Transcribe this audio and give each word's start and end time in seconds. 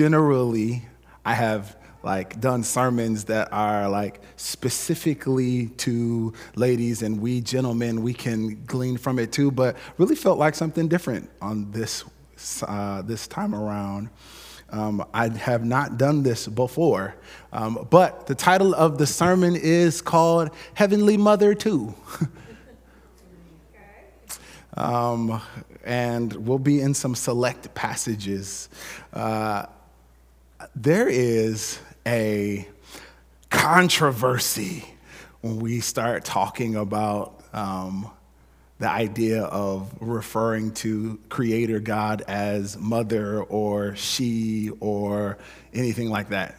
generally, 0.00 0.82
I 1.26 1.34
have 1.34 1.76
like 2.02 2.40
done 2.40 2.62
sermons 2.62 3.24
that 3.24 3.52
are 3.52 3.86
like 3.86 4.22
specifically 4.36 5.66
to 5.76 6.32
ladies 6.56 7.02
and 7.02 7.20
we 7.20 7.42
gentlemen 7.42 8.00
we 8.00 8.14
can 8.14 8.64
glean 8.64 8.96
from 8.96 9.18
it 9.18 9.30
too 9.30 9.50
but 9.50 9.76
really 9.98 10.16
felt 10.16 10.38
like 10.38 10.54
something 10.54 10.88
different 10.88 11.28
on 11.42 11.70
this 11.70 12.02
uh, 12.62 13.02
this 13.02 13.28
time 13.28 13.54
around 13.54 14.08
um, 14.70 15.04
I 15.12 15.28
have 15.28 15.66
not 15.66 15.98
done 15.98 16.22
this 16.22 16.46
before, 16.46 17.16
um, 17.52 17.86
but 17.90 18.26
the 18.26 18.36
title 18.36 18.72
of 18.72 18.96
the 18.96 19.06
sermon 19.06 19.54
is 19.54 20.00
called 20.00 20.48
Heavenly 20.72 21.18
Mother 21.18 21.54
too 21.54 21.94
um, 24.78 25.42
and 25.84 26.32
we'll 26.46 26.58
be 26.58 26.80
in 26.80 26.94
some 26.94 27.14
select 27.14 27.74
passages. 27.74 28.70
Uh, 29.12 29.66
there 30.74 31.08
is 31.08 31.78
a 32.06 32.66
controversy 33.50 34.84
when 35.40 35.58
we 35.58 35.80
start 35.80 36.24
talking 36.24 36.76
about 36.76 37.42
um, 37.52 38.10
the 38.78 38.88
idea 38.88 39.42
of 39.44 39.92
referring 40.00 40.72
to 40.72 41.18
Creator 41.28 41.80
God 41.80 42.22
as 42.28 42.78
mother 42.78 43.42
or 43.42 43.94
she 43.96 44.70
or 44.80 45.38
anything 45.72 46.08
like 46.10 46.30
that. 46.30 46.58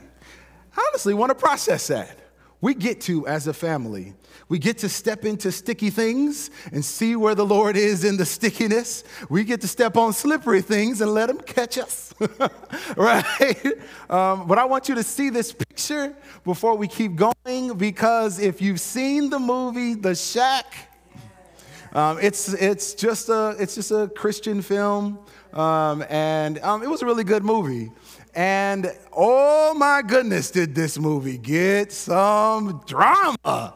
Honestly 0.88 1.13
want 1.13 1.32
to 1.32 1.36
process 1.36 1.88
that. 1.88 2.18
We 2.60 2.76
get 2.76 3.02
to, 3.02 3.27
as 3.27 3.48
a 3.48 3.54
family, 3.54 4.13
we 4.49 4.59
get 4.59 4.77
to 4.80 4.90
step 4.90 5.26
into 5.26 5.52
sticky 5.52 5.90
things 5.90 6.49
and 6.71 6.84
see 6.84 7.16
where 7.16 7.35
the 7.35 7.45
Lord 7.45 7.77
is 7.77 8.03
in 8.03 8.17
the 8.17 8.26
stickiness. 8.26 9.04
We 9.30 9.44
get 9.44 9.62
to 9.62 9.67
step 9.67 9.98
on 9.98 10.13
slippery 10.13 10.62
things 10.62 11.01
and 11.01 11.13
let 11.13 11.29
Him 11.29 11.40
catch 11.40 11.77
us, 11.77 12.13
right? 12.98 13.65
Um, 14.09 14.48
but 14.48 14.57
I 14.57 14.65
want 14.65 14.90
you 14.90 14.96
to 14.96 15.04
see 15.04 15.29
this 15.29 15.54
picture 15.54 16.15
before 16.43 16.76
we 16.76 16.87
keep 16.87 17.15
going 17.15 17.77
because 17.77 18.40
if 18.40 18.62
you've 18.62 18.79
seen 18.79 19.29
the 19.29 19.40
movie 19.40 19.93
The 19.93 20.15
Shack, 20.15 20.90
um, 21.93 22.20
it's, 22.21 22.54
it's, 22.54 22.93
just 22.93 23.29
a, 23.29 23.55
it's 23.59 23.76
just 23.76 23.91
a 23.91 24.09
Christian 24.15 24.62
film, 24.62 25.20
um, 25.54 26.05
and 26.09 26.57
um, 26.59 26.84
it 26.84 26.90
was 26.90 27.02
a 27.02 27.05
really 27.05 27.26
good 27.26 27.43
movie. 27.43 27.91
And 28.34 28.93
oh 29.12 29.74
my 29.74 30.02
goodness, 30.02 30.52
did 30.52 30.74
this 30.74 30.98
movie 30.98 31.37
get 31.37 31.91
some 31.91 32.82
drama! 32.87 33.76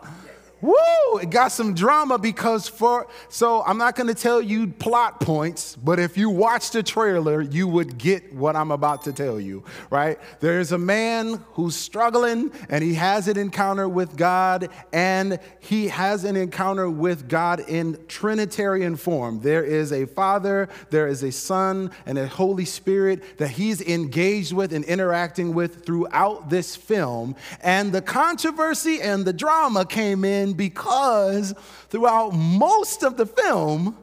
Woo! 0.66 1.20
It 1.22 1.30
got 1.30 1.52
some 1.52 1.76
drama 1.76 2.18
because 2.18 2.68
for 2.68 3.08
so 3.30 3.62
I'm 3.64 3.78
not 3.78 3.96
going 3.96 4.08
to 4.08 4.16
tell 4.16 4.42
you 4.42 4.68
plot 4.68 5.20
points, 5.20 5.76
but 5.76 6.00
if 6.00 6.18
you 6.18 6.32
watch 6.32 6.72
the 6.72 6.82
trailer, 6.82 7.40
you 7.40 7.68
would 7.68 8.00
get 8.00 8.34
what 8.34 8.56
I'm 8.56 8.72
about 8.72 9.04
to 9.04 9.14
tell 9.14 9.40
you, 9.40 9.64
right? 9.92 10.18
There's 10.40 10.72
a 10.72 10.78
man 10.80 11.44
who's 11.54 11.76
struggling 11.76 12.52
and 12.70 12.84
he 12.84 12.96
has 12.96 13.28
an 13.28 13.38
encounter 13.38 13.88
with 13.88 14.18
God 14.18 14.70
and 14.92 15.40
he 15.60 15.88
has 15.90 16.24
an 16.24 16.36
encounter 16.36 16.90
with 16.90 17.28
God 17.30 17.60
in 17.60 18.00
trinitarian 18.08 18.96
form. 18.96 19.42
There 19.42 19.64
is 19.64 19.92
a 19.92 20.06
father, 20.06 20.68
there 20.90 21.08
is 21.08 21.22
a 21.22 21.32
son, 21.32 21.92
and 22.08 22.18
a 22.18 22.28
Holy 22.28 22.66
Spirit 22.66 23.38
that 23.38 23.50
he's 23.50 23.82
engaged 23.82 24.52
with 24.52 24.74
and 24.74 24.84
interacting 24.86 25.54
with 25.54 25.86
throughout 25.86 26.50
this 26.50 26.76
film. 26.76 27.36
And 27.62 27.94
the 27.94 28.02
controversy 28.02 29.00
and 29.00 29.26
the 29.26 29.34
drama 29.34 29.86
came 29.86 30.26
in 30.26 30.55
because 30.56 31.54
throughout 31.90 32.34
most 32.34 33.04
of 33.04 33.18
the 33.18 33.26
film, 33.26 33.98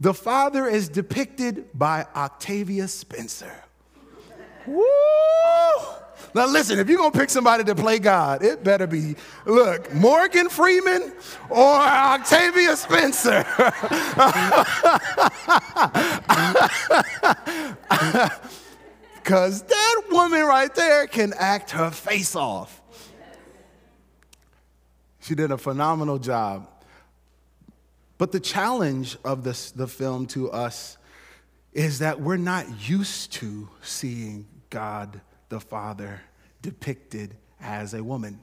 the 0.00 0.14
father 0.14 0.66
is 0.66 0.88
depicted 0.88 1.66
by 1.74 2.06
Octavia 2.14 2.88
Spencer. 2.88 3.52
Woo! 4.66 4.84
Now 6.34 6.46
listen, 6.46 6.78
if 6.78 6.88
you're 6.88 6.98
gonna 6.98 7.10
pick 7.10 7.30
somebody 7.30 7.64
to 7.64 7.74
play 7.74 7.98
God, 7.98 8.42
it 8.42 8.64
better 8.64 8.86
be, 8.86 9.16
look, 9.44 9.92
Morgan 9.92 10.48
Freeman 10.48 11.12
or 11.50 11.76
Octavia 11.76 12.76
Spencer. 12.76 13.44
Because 19.22 19.62
that 19.62 20.02
woman 20.10 20.42
right 20.42 20.74
there 20.74 21.06
can 21.06 21.32
act 21.38 21.70
her 21.70 21.92
face 21.92 22.34
off. 22.34 22.81
She 25.22 25.34
did 25.34 25.50
a 25.52 25.58
phenomenal 25.58 26.18
job. 26.18 26.68
But 28.18 28.32
the 28.32 28.40
challenge 28.40 29.16
of 29.24 29.44
this, 29.44 29.70
the 29.70 29.86
film 29.86 30.26
to 30.26 30.50
us 30.50 30.98
is 31.72 32.00
that 32.00 32.20
we're 32.20 32.36
not 32.36 32.88
used 32.88 33.32
to 33.34 33.68
seeing 33.82 34.46
God 34.68 35.20
the 35.48 35.60
Father 35.60 36.20
depicted 36.60 37.36
as 37.60 37.94
a 37.94 38.02
woman. 38.02 38.40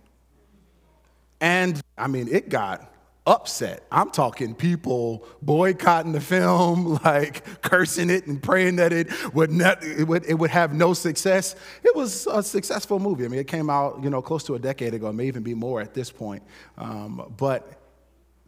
And 1.41 1.81
I 1.97 2.07
mean, 2.07 2.27
it 2.29 2.49
got 2.49 2.91
upset. 3.29 3.85
I'm 3.91 4.09
talking 4.09 4.55
people 4.55 5.23
boycotting 5.43 6.13
the 6.13 6.19
film, 6.19 6.99
like 7.05 7.61
cursing 7.61 8.09
it 8.09 8.25
and 8.25 8.41
praying 8.41 8.77
that 8.77 8.91
it 8.91 9.07
would 9.35 9.51
not, 9.51 9.83
it 9.83 10.07
would, 10.07 10.25
it 10.25 10.33
would 10.33 10.49
have 10.49 10.73
no 10.73 10.93
success. 10.93 11.55
It 11.83 11.95
was 11.95 12.25
a 12.25 12.41
successful 12.41 12.99
movie. 12.99 13.25
I 13.25 13.27
mean, 13.27 13.39
it 13.39 13.47
came 13.47 13.69
out, 13.69 14.03
you 14.03 14.09
know, 14.09 14.21
close 14.21 14.43
to 14.45 14.55
a 14.55 14.59
decade 14.59 14.95
ago, 14.95 15.13
may 15.13 15.27
even 15.27 15.43
be 15.43 15.53
more 15.53 15.79
at 15.79 15.93
this 15.93 16.11
point. 16.11 16.41
Um, 16.77 17.31
but 17.37 17.79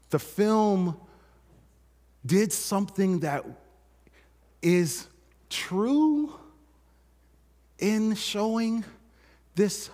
the 0.10 0.18
film 0.18 0.98
did 2.26 2.52
something 2.52 3.20
that 3.20 3.46
is 4.64 5.08
true 5.50 6.34
in 7.78 8.16
showing 8.16 8.84
this 9.54 9.92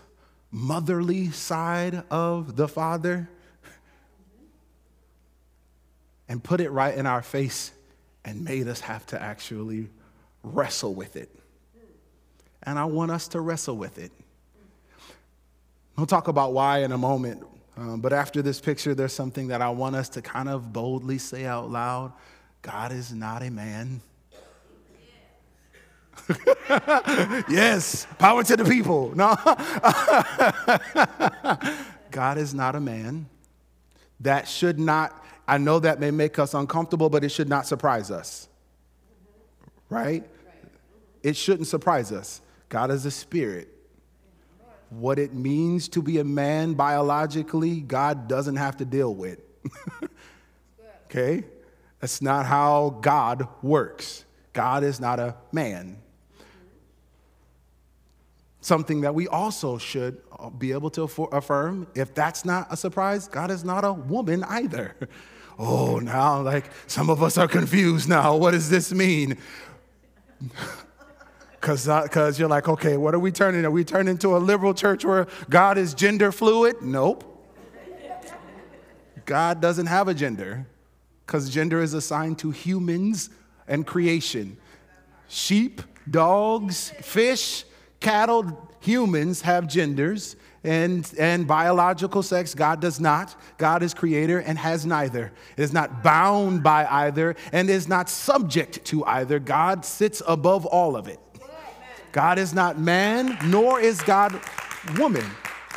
motherly 0.49 1.29
side 1.31 2.03
of 2.09 2.55
the 2.55 2.69
father 2.69 3.29
and 6.29 6.43
put 6.43 6.59
it 6.61 6.69
right 6.69 6.95
in 6.95 7.05
our 7.05 7.21
face 7.21 7.71
and 8.25 8.43
made 8.43 8.67
us 8.67 8.81
have 8.81 9.05
to 9.07 9.21
actually 9.21 9.89
wrestle 10.43 10.93
with 10.93 11.15
it. 11.15 11.29
And 12.63 12.77
I 12.77 12.85
want 12.85 13.11
us 13.11 13.29
to 13.29 13.39
wrestle 13.39 13.77
with 13.77 13.97
it. 13.97 14.11
We'll 15.95 16.05
talk 16.05 16.27
about 16.27 16.53
why 16.53 16.79
in 16.79 16.91
a 16.91 16.97
moment, 16.97 17.43
um, 17.77 18.01
but 18.01 18.11
after 18.13 18.41
this 18.41 18.59
picture, 18.59 18.93
there's 18.93 19.13
something 19.13 19.47
that 19.47 19.61
I 19.61 19.69
want 19.69 19.95
us 19.95 20.09
to 20.09 20.21
kind 20.21 20.49
of 20.49 20.73
boldly 20.73 21.17
say 21.17 21.45
out 21.45 21.69
loud 21.69 22.13
God 22.61 22.91
is 22.91 23.13
not 23.13 23.43
a 23.43 23.49
man. 23.49 24.01
yes, 27.49 28.05
power 28.17 28.43
to 28.43 28.57
the 28.57 28.65
people. 28.65 29.15
No. 29.15 29.35
God 32.11 32.37
is 32.37 32.53
not 32.53 32.75
a 32.75 32.81
man. 32.81 33.27
That 34.19 34.47
should 34.47 34.79
not 34.79 35.23
I 35.47 35.57
know 35.57 35.79
that 35.79 35.99
may 35.99 36.11
make 36.11 36.37
us 36.39 36.53
uncomfortable, 36.53 37.09
but 37.09 37.23
it 37.23 37.29
should 37.29 37.47
not 37.47 37.65
surprise 37.65 38.11
us. 38.11 38.49
Right? 39.89 40.27
It 41.23 41.37
shouldn't 41.37 41.67
surprise 41.67 42.11
us. 42.11 42.41
God 42.69 42.91
is 42.91 43.05
a 43.05 43.11
spirit. 43.11 43.69
What 44.89 45.19
it 45.19 45.33
means 45.33 45.87
to 45.89 46.01
be 46.01 46.19
a 46.19 46.23
man 46.23 46.73
biologically, 46.73 47.81
God 47.81 48.27
doesn't 48.27 48.57
have 48.57 48.77
to 48.77 48.85
deal 48.85 49.13
with. 49.13 49.39
okay? 51.05 51.43
That's 51.99 52.21
not 52.21 52.45
how 52.45 52.97
God 53.01 53.47
works. 53.61 54.25
God 54.53 54.83
is 54.83 54.99
not 54.99 55.19
a 55.19 55.35
man. 55.51 55.97
Something 58.61 59.01
that 59.01 59.15
we 59.15 59.27
also 59.27 59.77
should 59.77 60.21
be 60.57 60.73
able 60.73 60.89
to 60.91 61.03
affirm 61.03 61.87
if 61.95 62.13
that's 62.13 62.43
not 62.43 62.67
a 62.69 62.77
surprise, 62.77 63.27
God 63.27 63.49
is 63.49 63.63
not 63.63 63.85
a 63.85 63.93
woman 63.93 64.43
either. 64.43 64.95
oh, 65.57 65.99
now, 65.99 66.41
like, 66.41 66.69
some 66.87 67.09
of 67.09 67.21
us 67.23 67.37
are 67.37 67.47
confused 67.47 68.07
now. 68.07 68.35
What 68.35 68.51
does 68.51 68.69
this 68.69 68.91
mean? 68.93 69.37
Because 71.59 71.89
uh, 71.89 72.31
you're 72.37 72.47
like, 72.47 72.69
okay, 72.69 72.97
what 72.97 73.15
are 73.15 73.19
we 73.19 73.31
turning? 73.31 73.65
Are 73.65 73.71
we 73.71 73.83
turning 73.83 74.11
into 74.11 74.37
a 74.37 74.39
liberal 74.39 74.75
church 74.75 75.03
where 75.03 75.27
God 75.49 75.77
is 75.77 75.93
gender 75.95 76.31
fluid? 76.31 76.81
Nope. 76.81 77.25
God 79.25 79.59
doesn't 79.59 79.87
have 79.87 80.07
a 80.07 80.13
gender 80.13 80.65
because 81.25 81.49
gender 81.49 81.81
is 81.81 81.93
assigned 81.93 82.39
to 82.39 82.51
humans 82.51 83.29
and 83.67 83.85
creation. 83.85 84.57
Sheep, 85.27 85.81
dogs, 86.09 86.91
fish, 87.01 87.65
cattle, 87.99 88.71
humans 88.79 89.41
have 89.41 89.67
genders, 89.67 90.37
and, 90.67 91.09
and 91.17 91.47
biological 91.47 92.21
sex. 92.21 92.53
God 92.53 92.81
does 92.81 92.99
not. 92.99 93.35
God 93.57 93.81
is 93.81 93.93
creator 93.93 94.39
and 94.39 94.57
has 94.57 94.85
neither. 94.85 95.31
It 95.55 95.63
is 95.63 95.71
not 95.71 96.03
bound 96.03 96.61
by 96.61 96.85
either 96.85 97.35
and 97.53 97.69
is 97.69 97.87
not 97.87 98.09
subject 98.09 98.83
to 98.85 99.05
either. 99.05 99.39
God 99.39 99.85
sits 99.85 100.21
above 100.27 100.65
all 100.65 100.95
of 100.97 101.07
it. 101.07 101.19
God 102.11 102.37
is 102.37 102.53
not 102.53 102.77
man, 102.79 103.37
nor 103.45 103.79
is 103.79 104.01
God 104.01 104.39
woman. 104.97 105.25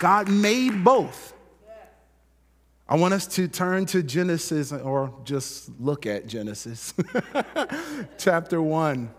God 0.00 0.28
made 0.28 0.82
both. 0.82 1.34
I 2.88 2.96
want 2.96 3.14
us 3.14 3.28
to 3.28 3.46
turn 3.46 3.86
to 3.86 4.02
Genesis 4.02 4.72
or 4.72 5.14
just 5.22 5.70
look 5.78 6.06
at 6.06 6.26
Genesis, 6.26 6.92
chapter 8.18 8.60
1. 8.60 9.10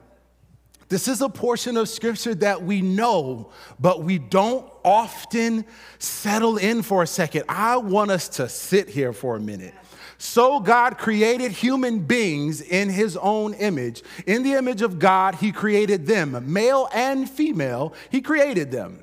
This 0.91 1.07
is 1.07 1.21
a 1.21 1.29
portion 1.29 1.77
of 1.77 1.87
scripture 1.87 2.35
that 2.35 2.63
we 2.63 2.81
know, 2.81 3.49
but 3.79 4.03
we 4.03 4.17
don't 4.17 4.69
often 4.83 5.63
settle 5.99 6.57
in 6.57 6.81
for 6.81 7.01
a 7.01 7.07
second. 7.07 7.45
I 7.47 7.77
want 7.77 8.11
us 8.11 8.27
to 8.27 8.49
sit 8.49 8.89
here 8.89 9.13
for 9.13 9.37
a 9.37 9.39
minute. 9.39 9.73
So 10.17 10.59
God 10.59 10.97
created 10.97 11.53
human 11.53 11.99
beings 11.99 12.59
in 12.59 12.89
his 12.89 13.15
own 13.15 13.53
image. 13.53 14.03
In 14.27 14.43
the 14.43 14.51
image 14.55 14.81
of 14.81 14.99
God, 14.99 15.35
he 15.35 15.53
created 15.53 16.07
them, 16.07 16.51
male 16.51 16.89
and 16.93 17.29
female, 17.29 17.93
he 18.09 18.19
created 18.19 18.69
them. 18.69 19.01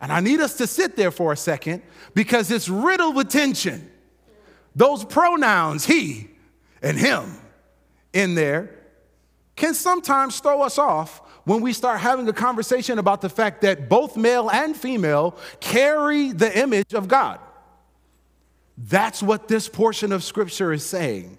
And 0.00 0.12
I 0.12 0.20
need 0.20 0.38
us 0.38 0.58
to 0.58 0.68
sit 0.68 0.94
there 0.94 1.10
for 1.10 1.32
a 1.32 1.36
second 1.36 1.82
because 2.14 2.52
it's 2.52 2.68
riddled 2.68 3.16
with 3.16 3.30
tension. 3.30 3.90
Those 4.76 5.04
pronouns, 5.04 5.86
he 5.86 6.30
and 6.82 6.96
him, 6.96 7.36
in 8.12 8.36
there 8.36 8.77
can 9.58 9.74
sometimes 9.74 10.40
throw 10.40 10.62
us 10.62 10.78
off 10.78 11.20
when 11.44 11.60
we 11.60 11.72
start 11.72 12.00
having 12.00 12.28
a 12.28 12.32
conversation 12.32 12.98
about 12.98 13.20
the 13.20 13.28
fact 13.28 13.60
that 13.62 13.88
both 13.88 14.16
male 14.16 14.50
and 14.50 14.76
female 14.76 15.36
carry 15.60 16.32
the 16.32 16.58
image 16.58 16.94
of 16.94 17.08
God. 17.08 17.40
That's 18.76 19.22
what 19.22 19.48
this 19.48 19.68
portion 19.68 20.12
of 20.12 20.22
scripture 20.22 20.72
is 20.72 20.86
saying. 20.86 21.38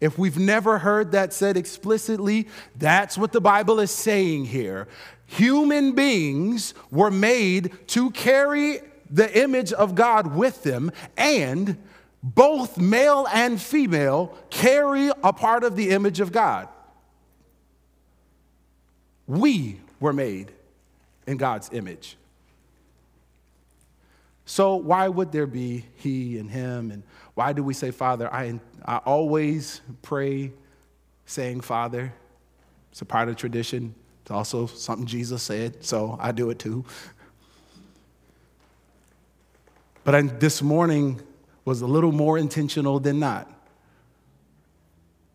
If 0.00 0.18
we've 0.18 0.38
never 0.38 0.78
heard 0.78 1.12
that 1.12 1.34
said 1.34 1.58
explicitly, 1.58 2.48
that's 2.76 3.18
what 3.18 3.32
the 3.32 3.40
Bible 3.40 3.80
is 3.80 3.90
saying 3.90 4.46
here. 4.46 4.88
Human 5.26 5.92
beings 5.92 6.72
were 6.90 7.10
made 7.10 7.72
to 7.88 8.10
carry 8.12 8.80
the 9.10 9.38
image 9.38 9.72
of 9.72 9.94
God 9.94 10.34
with 10.34 10.62
them, 10.62 10.90
and 11.18 11.76
both 12.22 12.78
male 12.78 13.26
and 13.32 13.60
female 13.60 14.34
carry 14.48 15.10
a 15.22 15.32
part 15.32 15.64
of 15.64 15.76
the 15.76 15.90
image 15.90 16.20
of 16.20 16.32
God. 16.32 16.68
We 19.30 19.80
were 20.00 20.12
made 20.12 20.50
in 21.24 21.36
God's 21.36 21.70
image. 21.72 22.16
So, 24.44 24.74
why 24.74 25.06
would 25.06 25.30
there 25.30 25.46
be 25.46 25.84
he 25.94 26.36
and 26.36 26.50
him? 26.50 26.90
And 26.90 27.04
why 27.34 27.52
do 27.52 27.62
we 27.62 27.72
say 27.72 27.92
Father? 27.92 28.32
I, 28.34 28.58
I 28.84 28.96
always 28.96 29.82
pray 30.02 30.50
saying 31.26 31.60
Father. 31.60 32.12
It's 32.90 33.02
a 33.02 33.04
part 33.04 33.28
of 33.28 33.36
tradition. 33.36 33.94
It's 34.22 34.32
also 34.32 34.66
something 34.66 35.06
Jesus 35.06 35.44
said, 35.44 35.84
so 35.84 36.18
I 36.20 36.32
do 36.32 36.50
it 36.50 36.58
too. 36.58 36.84
But 40.02 40.16
I, 40.16 40.22
this 40.22 40.60
morning 40.60 41.20
was 41.64 41.82
a 41.82 41.86
little 41.86 42.10
more 42.10 42.36
intentional 42.36 42.98
than 42.98 43.20
not. 43.20 43.48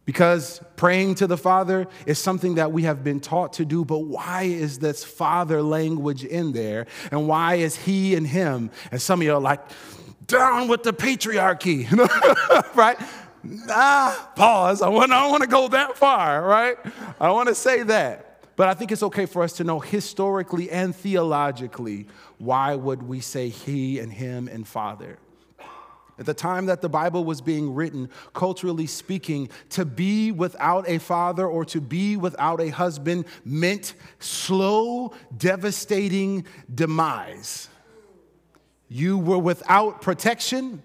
Because 0.06 0.62
praying 0.76 1.16
to 1.16 1.28
the 1.28 1.38
Father 1.38 1.88
is 2.06 2.20
something 2.20 2.56
that 2.56 2.72
we 2.72 2.84
have 2.84 3.04
been 3.04 3.20
taught 3.20 3.54
to 3.54 3.66
do, 3.66 3.84
but 3.84 4.00
why 4.00 4.44
is 4.44 4.78
this 4.78 5.04
Father 5.04 5.64
language 5.64 6.24
in 6.24 6.52
there? 6.52 6.86
And 7.12 7.28
why 7.28 7.56
is 7.56 7.76
He 7.76 8.16
and 8.16 8.28
Him? 8.28 8.70
And 8.92 9.02
some 9.02 9.20
of 9.20 9.26
you 9.26 9.34
are 9.34 9.40
like, 9.40 9.62
down 10.28 10.68
with 10.68 10.84
the 10.84 10.94
patriarchy, 10.94 11.92
right? 12.76 12.98
Ah, 13.70 14.32
pause. 14.36 14.82
I, 14.82 14.90
want, 14.90 15.12
I 15.12 15.22
don't 15.22 15.32
want 15.32 15.44
to 15.44 15.50
go 15.50 15.68
that 15.70 15.98
far, 15.98 16.44
right? 16.44 16.78
I 17.20 17.32
want 17.32 17.50
to 17.50 17.56
say 17.56 17.84
that. 17.84 18.42
But 18.56 18.70
I 18.70 18.74
think 18.74 18.92
it's 18.92 19.04
okay 19.04 19.26
for 19.26 19.44
us 19.44 19.54
to 19.54 19.64
know 19.64 19.80
historically 19.80 20.72
and 20.72 20.96
theologically 20.96 22.08
why 22.38 22.76
would 22.76 23.04
we 23.04 23.20
say 23.20 23.50
He 23.50 24.00
and 24.00 24.12
Him 24.12 24.48
and 24.48 24.68
Father? 24.68 25.18
At 26.18 26.26
the 26.26 26.34
time 26.34 26.68
that 26.68 26.82
the 26.82 26.90
Bible 26.90 27.26
was 27.26 27.42
being 27.42 27.74
written, 27.74 28.10
culturally 28.34 28.88
speaking, 28.88 29.50
to 29.72 29.84
be 29.84 30.32
without 30.32 30.88
a 30.88 30.98
father 30.98 31.46
or 31.46 31.66
to 31.66 31.82
be 31.82 32.16
without 32.16 32.62
a 32.62 32.70
husband 32.70 33.26
meant 33.44 33.96
slow, 34.20 35.14
devastating 35.38 36.46
demise. 36.74 37.68
You 38.88 39.18
were 39.18 39.40
without 39.40 40.02
protection. 40.02 40.82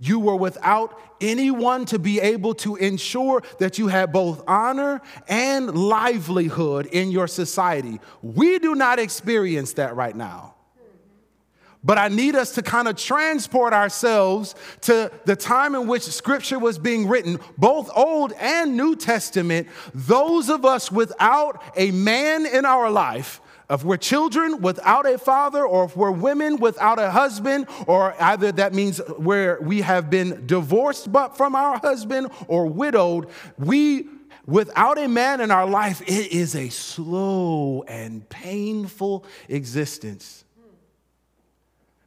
You 0.00 0.18
were 0.18 0.36
without 0.36 0.98
anyone 1.20 1.84
to 1.86 1.98
be 2.00 2.20
able 2.20 2.54
to 2.56 2.74
ensure 2.76 3.42
that 3.60 3.78
you 3.78 3.86
had 3.86 4.12
both 4.12 4.42
honor 4.48 5.00
and 5.28 5.72
livelihood 5.74 6.86
in 6.86 7.12
your 7.12 7.28
society. 7.28 8.00
We 8.22 8.58
do 8.58 8.74
not 8.74 8.98
experience 8.98 9.74
that 9.74 9.94
right 9.94 10.16
now. 10.16 10.53
But 11.84 11.98
I 11.98 12.08
need 12.08 12.34
us 12.34 12.52
to 12.52 12.62
kind 12.62 12.88
of 12.88 12.96
transport 12.96 13.74
ourselves 13.74 14.54
to 14.82 15.12
the 15.26 15.36
time 15.36 15.74
in 15.74 15.86
which 15.86 16.02
scripture 16.04 16.58
was 16.58 16.78
being 16.78 17.06
written, 17.06 17.38
both 17.58 17.90
Old 17.94 18.32
and 18.32 18.76
New 18.76 18.96
Testament. 18.96 19.68
Those 19.92 20.48
of 20.48 20.64
us 20.64 20.90
without 20.90 21.62
a 21.76 21.90
man 21.90 22.46
in 22.46 22.64
our 22.64 22.90
life, 22.90 23.42
if 23.68 23.84
we're 23.84 23.96
children 23.98 24.60
without 24.62 25.06
a 25.06 25.18
father, 25.18 25.64
or 25.64 25.84
if 25.84 25.96
we're 25.96 26.10
women 26.10 26.56
without 26.56 26.98
a 26.98 27.10
husband, 27.10 27.66
or 27.86 28.14
either 28.20 28.52
that 28.52 28.72
means 28.72 28.98
where 29.18 29.60
we 29.60 29.82
have 29.82 30.08
been 30.08 30.46
divorced 30.46 31.12
but 31.12 31.36
from 31.36 31.54
our 31.54 31.78
husband 31.78 32.30
or 32.48 32.66
widowed, 32.66 33.28
we 33.58 34.06
without 34.46 34.98
a 34.98 35.08
man 35.08 35.40
in 35.40 35.50
our 35.50 35.66
life, 35.66 36.02
it 36.02 36.32
is 36.32 36.54
a 36.54 36.68
slow 36.68 37.82
and 37.88 38.28
painful 38.28 39.24
existence. 39.48 40.43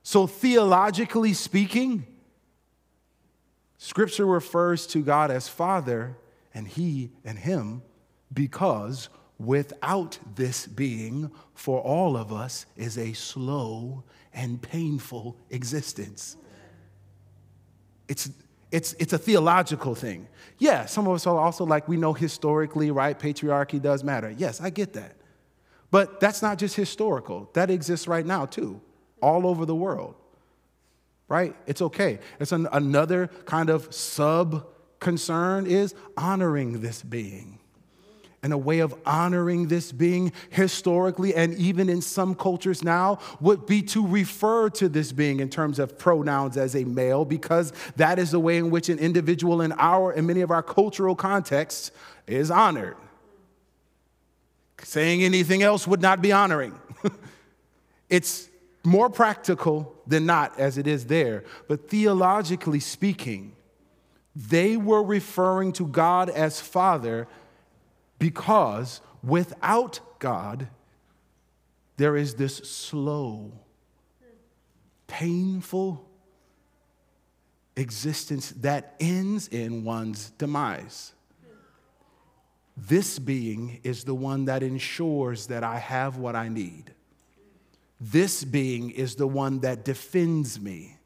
So, 0.07 0.25
theologically 0.25 1.33
speaking, 1.33 2.07
Scripture 3.77 4.25
refers 4.25 4.87
to 4.87 4.99
God 5.03 5.31
as 5.31 5.49
Father 5.49 6.15
and 6.53 6.65
He 6.65 7.11
and 7.25 7.37
Him 7.37 7.81
because 8.33 9.09
without 9.37 10.17
this 10.33 10.65
being, 10.65 11.29
for 11.53 11.81
all 11.81 12.15
of 12.15 12.31
us, 12.31 12.67
is 12.77 12.97
a 12.97 13.11
slow 13.11 14.05
and 14.33 14.61
painful 14.61 15.35
existence. 15.49 16.37
It's, 18.07 18.29
it's, 18.71 18.93
it's 18.93 19.11
a 19.11 19.17
theological 19.17 19.93
thing. 19.93 20.29
Yeah, 20.57 20.85
some 20.85 21.05
of 21.05 21.15
us 21.15 21.27
are 21.27 21.37
also 21.37 21.65
like 21.65 21.89
we 21.89 21.97
know 21.97 22.13
historically, 22.13 22.91
right? 22.91 23.19
Patriarchy 23.19 23.81
does 23.81 24.05
matter. 24.05 24.33
Yes, 24.37 24.61
I 24.61 24.69
get 24.69 24.93
that. 24.93 25.17
But 25.91 26.21
that's 26.21 26.41
not 26.41 26.57
just 26.59 26.77
historical, 26.77 27.49
that 27.55 27.69
exists 27.69 28.07
right 28.07 28.25
now 28.25 28.45
too 28.45 28.79
all 29.21 29.47
over 29.47 29.65
the 29.65 29.75
world, 29.75 30.15
right? 31.27 31.55
It's 31.65 31.81
okay. 31.81 32.19
It's 32.39 32.51
an, 32.51 32.67
another 32.71 33.27
kind 33.45 33.69
of 33.69 33.93
sub 33.93 34.67
concern 34.99 35.65
is 35.67 35.93
honoring 36.15 36.81
this 36.81 37.01
being. 37.01 37.59
And 38.43 38.53
a 38.53 38.57
way 38.57 38.79
of 38.79 38.95
honoring 39.05 39.67
this 39.67 39.91
being 39.91 40.31
historically 40.51 41.33
and 41.33 41.55
even 41.55 41.89
in 41.89 42.01
some 42.01 42.35
cultures 42.35 42.83
now 42.83 43.19
would 43.41 43.65
be 43.65 43.81
to 43.81 44.05
refer 44.05 44.69
to 44.69 44.87
this 44.87 45.11
being 45.11 45.39
in 45.39 45.49
terms 45.49 45.79
of 45.79 45.97
pronouns 45.97 46.55
as 46.55 46.75
a 46.75 46.83
male 46.85 47.25
because 47.25 47.73
that 47.95 48.19
is 48.19 48.31
the 48.31 48.39
way 48.39 48.57
in 48.57 48.69
which 48.69 48.89
an 48.89 48.99
individual 48.99 49.61
in 49.61 49.73
our 49.73 50.13
in 50.13 50.27
many 50.27 50.41
of 50.41 50.51
our 50.51 50.61
cultural 50.61 51.15
contexts 51.15 51.91
is 52.27 52.51
honored. 52.51 52.95
Saying 54.83 55.23
anything 55.23 55.63
else 55.63 55.87
would 55.87 56.01
not 56.01 56.21
be 56.21 56.31
honoring. 56.31 56.79
it's 58.09 58.47
more 58.87 59.09
practical 59.09 59.93
than 60.07 60.25
not, 60.25 60.57
as 60.57 60.77
it 60.77 60.87
is 60.87 61.07
there. 61.07 61.43
But 61.67 61.89
theologically 61.89 62.79
speaking, 62.79 63.53
they 64.33 64.77
were 64.77 65.03
referring 65.03 65.73
to 65.73 65.85
God 65.85 66.29
as 66.29 66.61
Father 66.61 67.27
because 68.17 69.01
without 69.21 69.99
God, 70.19 70.69
there 71.97 72.15
is 72.15 72.35
this 72.35 72.55
slow, 72.55 73.51
painful 75.07 76.07
existence 77.75 78.51
that 78.61 78.95
ends 79.01 79.49
in 79.49 79.83
one's 79.83 80.29
demise. 80.37 81.13
This 82.77 83.19
being 83.19 83.81
is 83.83 84.05
the 84.05 84.15
one 84.15 84.45
that 84.45 84.63
ensures 84.63 85.47
that 85.47 85.65
I 85.65 85.77
have 85.77 86.17
what 86.17 86.37
I 86.37 86.47
need. 86.47 86.93
This 87.99 88.43
being 88.43 88.91
is 88.91 89.15
the 89.15 89.27
one 89.27 89.59
that 89.61 89.83
defends 89.83 90.59
me. 90.59 90.97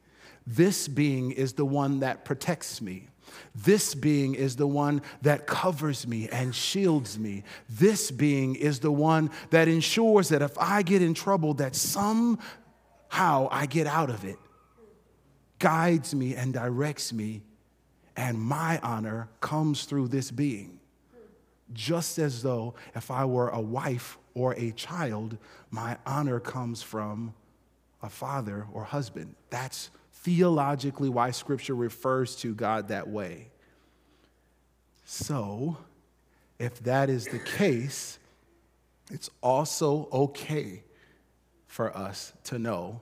This 0.46 0.88
being 0.88 1.30
is 1.30 1.54
the 1.54 1.64
one 1.64 2.00
that 2.00 2.24
protects 2.24 2.82
me. 2.82 3.08
This 3.54 3.94
being 3.94 4.34
is 4.34 4.56
the 4.56 4.66
one 4.66 5.02
that 5.22 5.46
covers 5.46 6.06
me 6.06 6.28
and 6.28 6.54
shields 6.54 7.18
me. 7.18 7.44
This 7.68 8.10
being 8.10 8.56
is 8.56 8.80
the 8.80 8.92
one 8.92 9.30
that 9.50 9.68
ensures 9.68 10.28
that 10.30 10.42
if 10.42 10.56
I 10.58 10.82
get 10.82 11.02
in 11.02 11.14
trouble, 11.14 11.54
that 11.54 11.74
somehow 11.74 12.38
I 13.50 13.66
get 13.66 13.86
out 13.86 14.10
of 14.10 14.24
it, 14.24 14.36
guides 15.58 16.14
me 16.14 16.34
and 16.34 16.52
directs 16.52 17.12
me, 17.12 17.42
and 18.16 18.38
my 18.38 18.78
honor 18.82 19.28
comes 19.40 19.84
through 19.84 20.08
this 20.08 20.30
being. 20.30 20.78
Just 21.72 22.18
as 22.18 22.42
though 22.42 22.74
if 22.94 23.10
I 23.10 23.24
were 23.24 23.48
a 23.48 23.60
wife 23.60 24.18
or 24.34 24.54
a 24.54 24.72
child, 24.72 25.38
my 25.72 25.96
honor 26.06 26.38
comes 26.38 26.82
from 26.82 27.34
a 28.02 28.10
father 28.10 28.66
or 28.72 28.84
husband. 28.84 29.34
That's 29.48 29.90
theologically 30.12 31.08
why 31.08 31.30
scripture 31.30 31.74
refers 31.74 32.36
to 32.36 32.54
God 32.54 32.88
that 32.88 33.08
way. 33.08 33.48
So, 35.06 35.78
if 36.58 36.78
that 36.84 37.08
is 37.10 37.26
the 37.26 37.38
case, 37.38 38.18
it's 39.10 39.30
also 39.42 40.08
okay 40.12 40.84
for 41.66 41.96
us 41.96 42.34
to 42.44 42.58
know 42.58 43.00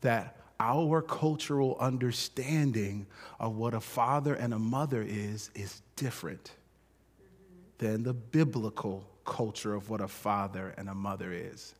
that 0.00 0.36
our 0.60 1.02
cultural 1.02 1.76
understanding 1.80 3.06
of 3.40 3.56
what 3.56 3.74
a 3.74 3.80
father 3.80 4.34
and 4.34 4.54
a 4.54 4.58
mother 4.58 5.02
is 5.02 5.50
is 5.56 5.82
different 5.96 6.52
than 7.78 8.04
the 8.04 8.14
biblical 8.14 9.04
culture 9.24 9.74
of 9.74 9.90
what 9.90 10.00
a 10.00 10.06
father 10.06 10.72
and 10.78 10.88
a 10.88 10.94
mother 10.94 11.32
is. 11.32 11.74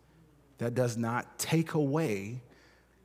That 0.58 0.74
does 0.74 0.96
not 0.96 1.38
take 1.38 1.74
away 1.74 2.42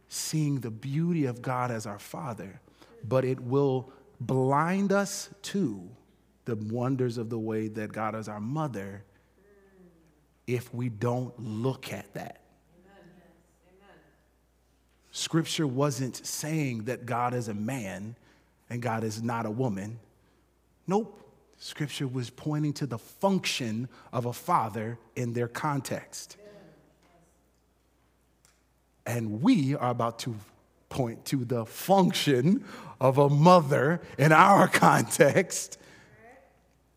seeing 0.10 0.60
the 0.60 0.72
beauty 0.72 1.26
of 1.26 1.42
God 1.42 1.72
as 1.72 1.86
our 1.86 2.00
father, 2.00 2.60
but 3.04 3.26
it 3.26 3.40
will 3.40 3.92
blind 4.20 4.92
us 4.92 5.30
to 5.44 5.90
the 6.46 6.56
wonders 6.56 7.18
of 7.18 7.30
the 7.30 7.40
way 7.40 7.68
that 7.68 7.92
God 7.92 8.16
is 8.16 8.30
our 8.30 8.40
mother 8.40 9.04
if 10.46 10.74
we 10.74 10.88
don't 10.90 11.38
look 11.40 11.92
at 11.92 12.14
that. 12.14 12.42
Scripture 15.12 15.68
wasn't 15.68 16.16
saying 16.26 16.86
that 16.86 17.06
God 17.06 17.34
is 17.34 17.48
a 17.48 17.54
man 17.54 18.16
and 18.70 18.82
God 18.82 19.04
is 19.04 19.22
not 19.22 19.46
a 19.46 19.52
woman. 19.52 20.00
Nope. 20.86 21.20
Scripture 21.58 22.08
was 22.08 22.30
pointing 22.30 22.72
to 22.74 22.86
the 22.86 23.00
function 23.00 23.90
of 24.14 24.28
a 24.28 24.34
father 24.34 25.00
in 25.16 25.34
their 25.34 25.48
context. 25.48 26.38
And 29.08 29.42
we 29.42 29.74
are 29.74 29.90
about 29.90 30.20
to 30.20 30.36
point 30.90 31.26
to 31.26 31.46
the 31.46 31.66
function 31.66 32.64
of 33.00 33.18
a 33.18 33.30
mother 33.30 34.02
in 34.18 34.32
our 34.32 34.68
context 34.68 35.80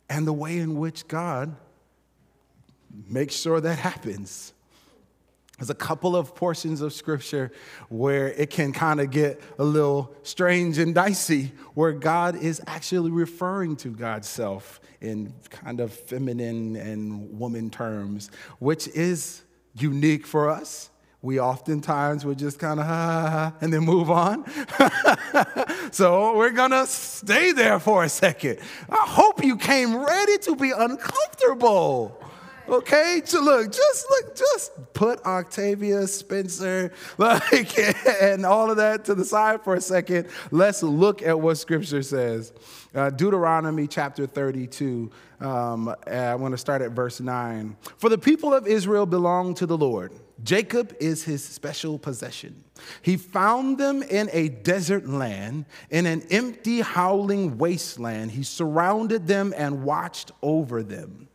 and 0.08 0.26
the 0.26 0.32
way 0.32 0.58
in 0.58 0.76
which 0.76 1.06
God 1.06 1.54
makes 3.08 3.34
sure 3.34 3.60
that 3.60 3.78
happens. 3.78 4.52
There's 5.58 5.70
a 5.70 5.74
couple 5.74 6.16
of 6.16 6.34
portions 6.34 6.80
of 6.80 6.92
scripture 6.92 7.52
where 7.90 8.28
it 8.28 8.50
can 8.50 8.72
kind 8.72 8.98
of 8.98 9.10
get 9.10 9.40
a 9.58 9.64
little 9.64 10.14
strange 10.22 10.78
and 10.78 10.94
dicey, 10.94 11.52
where 11.74 11.92
God 11.92 12.34
is 12.34 12.62
actually 12.66 13.10
referring 13.10 13.76
to 13.76 13.90
God's 13.90 14.26
self 14.26 14.80
in 15.00 15.34
kind 15.50 15.80
of 15.80 15.92
feminine 15.92 16.76
and 16.76 17.38
woman 17.38 17.70
terms, 17.70 18.30
which 18.58 18.88
is 18.88 19.42
unique 19.74 20.26
for 20.26 20.48
us. 20.48 20.90
We 21.22 21.38
oftentimes 21.38 22.24
would 22.24 22.38
just 22.38 22.58
kind 22.58 22.80
of 22.80 23.52
and 23.60 23.72
then 23.72 23.82
move 23.82 24.10
on. 24.10 24.44
so 25.92 26.36
we're 26.36 26.52
gonna 26.52 26.86
stay 26.86 27.52
there 27.52 27.78
for 27.78 28.04
a 28.04 28.08
second. 28.08 28.58
I 28.88 29.04
hope 29.06 29.44
you 29.44 29.56
came 29.56 29.96
ready 29.96 30.38
to 30.38 30.56
be 30.56 30.70
uncomfortable. 30.70 32.18
Okay, 32.70 33.20
so 33.24 33.40
look, 33.40 33.72
just 33.72 34.06
look, 34.10 34.36
just 34.36 34.92
put 34.92 35.20
Octavia 35.26 36.06
Spencer, 36.06 36.92
like, 37.18 37.76
and 38.22 38.46
all 38.46 38.70
of 38.70 38.76
that 38.76 39.04
to 39.06 39.16
the 39.16 39.24
side 39.24 39.62
for 39.62 39.74
a 39.74 39.80
second. 39.80 40.28
Let's 40.52 40.80
look 40.84 41.20
at 41.20 41.40
what 41.40 41.56
Scripture 41.56 42.04
says. 42.04 42.52
Uh, 42.94 43.10
Deuteronomy 43.10 43.88
chapter 43.88 44.24
32. 44.24 45.10
Um, 45.40 45.92
I 46.06 46.36
want 46.36 46.52
to 46.52 46.58
start 46.58 46.80
at 46.80 46.92
verse 46.92 47.18
9. 47.18 47.76
For 47.96 48.08
the 48.08 48.18
people 48.18 48.54
of 48.54 48.68
Israel 48.68 49.04
belong 49.04 49.54
to 49.54 49.66
the 49.66 49.76
Lord. 49.76 50.12
Jacob 50.44 50.94
is 51.00 51.24
his 51.24 51.44
special 51.44 51.98
possession. 51.98 52.62
He 53.02 53.16
found 53.16 53.78
them 53.78 54.04
in 54.04 54.30
a 54.32 54.48
desert 54.48 55.08
land, 55.08 55.64
in 55.90 56.06
an 56.06 56.22
empty, 56.30 56.82
howling 56.82 57.58
wasteland. 57.58 58.30
He 58.30 58.44
surrounded 58.44 59.26
them 59.26 59.52
and 59.56 59.82
watched 59.82 60.30
over 60.40 60.84
them. 60.84 61.26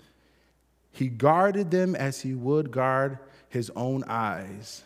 He 0.96 1.10
guarded 1.10 1.72
them 1.72 1.94
as 1.94 2.22
he 2.22 2.34
would 2.34 2.72
guard 2.72 3.20
his 3.50 3.70
own 3.75 4.06
eyes. 4.06 4.82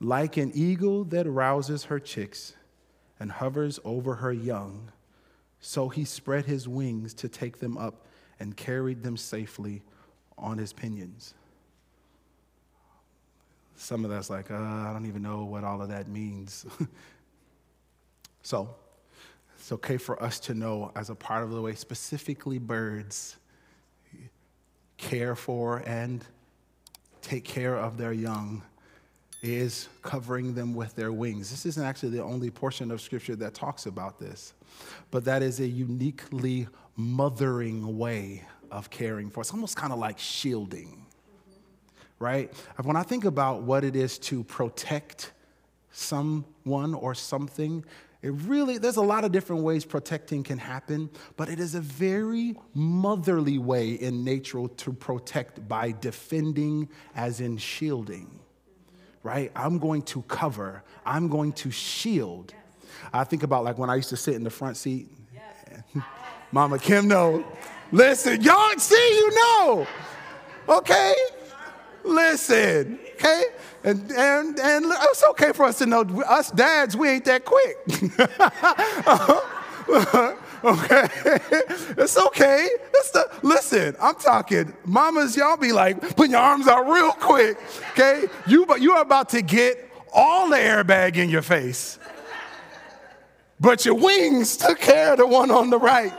Like 0.00 0.38
an 0.38 0.52
eagle 0.54 1.04
that 1.04 1.28
rouses 1.28 1.84
her 1.84 2.00
chicks 2.00 2.54
and 3.20 3.30
hovers 3.30 3.78
over 3.84 4.14
her 4.14 4.32
young, 4.32 4.90
so 5.60 5.90
he 5.90 6.06
spread 6.06 6.46
his 6.46 6.66
wings 6.66 7.12
to 7.12 7.28
take 7.28 7.58
them 7.58 7.76
up 7.76 8.06
and 8.40 8.56
carried 8.56 9.02
them 9.02 9.18
safely 9.18 9.82
on 10.38 10.56
his 10.56 10.72
pinions. 10.72 11.34
Some 13.76 14.02
of 14.02 14.10
that's 14.10 14.30
like, 14.30 14.50
uh, 14.50 14.54
I 14.54 14.92
don't 14.94 15.04
even 15.04 15.20
know 15.20 15.44
what 15.44 15.62
all 15.62 15.82
of 15.82 15.90
that 15.90 16.08
means. 16.08 16.64
so, 18.42 18.74
it's 19.58 19.72
okay 19.72 19.98
for 19.98 20.22
us 20.22 20.40
to 20.40 20.54
know, 20.54 20.90
as 20.96 21.10
a 21.10 21.14
part 21.14 21.44
of 21.44 21.50
the 21.50 21.60
way, 21.60 21.74
specifically 21.74 22.58
birds 22.58 23.36
care 24.96 25.34
for 25.34 25.78
and 25.86 26.24
take 27.22 27.44
care 27.44 27.76
of 27.76 27.98
their 27.98 28.12
young 28.12 28.62
is 29.42 29.88
covering 30.02 30.54
them 30.54 30.74
with 30.74 30.94
their 30.96 31.12
wings. 31.12 31.50
This 31.50 31.66
isn't 31.66 31.84
actually 31.84 32.10
the 32.10 32.22
only 32.22 32.50
portion 32.50 32.90
of 32.90 33.00
scripture 33.00 33.36
that 33.36 33.54
talks 33.54 33.86
about 33.86 34.18
this, 34.18 34.54
but 35.10 35.24
that 35.24 35.42
is 35.42 35.60
a 35.60 35.66
uniquely 35.66 36.66
mothering 36.96 37.98
way 37.98 38.42
of 38.70 38.90
caring 38.90 39.30
for. 39.30 39.40
It's 39.40 39.52
almost 39.52 39.76
kind 39.76 39.92
of 39.92 39.98
like 39.98 40.18
shielding, 40.18 41.04
right? 42.18 42.52
When 42.82 42.96
I 42.96 43.02
think 43.02 43.24
about 43.24 43.62
what 43.62 43.84
it 43.84 43.94
is 43.94 44.18
to 44.20 44.42
protect 44.44 45.32
someone 45.92 46.94
or 46.94 47.14
something, 47.14 47.84
it 48.22 48.30
really, 48.30 48.78
there's 48.78 48.96
a 48.96 49.02
lot 49.02 49.24
of 49.24 49.32
different 49.32 49.62
ways 49.62 49.84
protecting 49.84 50.42
can 50.42 50.58
happen, 50.58 51.10
but 51.36 51.48
it 51.48 51.60
is 51.60 51.74
a 51.74 51.80
very 51.80 52.56
motherly 52.74 53.58
way 53.58 53.90
in 53.90 54.24
nature 54.24 54.66
to 54.68 54.92
protect 54.92 55.68
by 55.68 55.92
defending, 55.92 56.88
as 57.14 57.40
in 57.40 57.58
shielding, 57.58 58.40
right? 59.22 59.52
I'm 59.54 59.78
going 59.78 60.02
to 60.02 60.22
cover, 60.22 60.82
I'm 61.04 61.28
going 61.28 61.52
to 61.54 61.70
shield. 61.70 62.54
I 63.12 63.24
think 63.24 63.42
about 63.42 63.64
like 63.64 63.78
when 63.78 63.90
I 63.90 63.96
used 63.96 64.08
to 64.08 64.16
sit 64.16 64.34
in 64.34 64.44
the 64.44 64.50
front 64.50 64.76
seat. 64.76 65.08
Mama 66.52 66.78
Kim, 66.78 67.08
no. 67.08 67.44
Listen, 67.92 68.40
y'all 68.40 68.78
see, 68.78 68.94
you 68.94 69.34
know. 69.34 69.86
Okay? 70.68 71.14
Listen, 72.06 72.98
okay? 73.14 73.44
And, 73.84 74.10
and, 74.12 74.58
and 74.58 74.86
it's 74.86 75.24
okay 75.30 75.52
for 75.52 75.64
us 75.64 75.78
to 75.78 75.86
know, 75.86 76.02
us 76.28 76.50
dads, 76.50 76.96
we 76.96 77.08
ain't 77.08 77.24
that 77.26 77.44
quick. 77.44 77.76
Uh-huh. 79.88 80.34
okay? 80.64 81.08
It's 81.96 82.18
okay. 82.18 82.68
It's 82.94 83.10
the, 83.12 83.30
listen, 83.42 83.94
I'm 84.00 84.16
talking, 84.16 84.74
mamas, 84.84 85.36
y'all 85.36 85.56
be 85.56 85.72
like, 85.72 86.00
putting 86.16 86.32
your 86.32 86.40
arms 86.40 86.66
out 86.66 86.88
real 86.88 87.12
quick, 87.12 87.56
okay? 87.92 88.24
You, 88.48 88.66
you 88.80 88.92
are 88.94 89.02
about 89.02 89.28
to 89.28 89.42
get 89.42 89.88
all 90.12 90.50
the 90.50 90.56
airbag 90.56 91.16
in 91.16 91.30
your 91.30 91.42
face. 91.42 92.00
But 93.60 93.84
your 93.84 93.94
wings 93.94 94.56
took 94.56 94.80
care 94.80 95.12
of 95.12 95.18
the 95.18 95.26
one 95.26 95.50
on 95.50 95.70
the 95.70 95.78
right. 95.78 96.12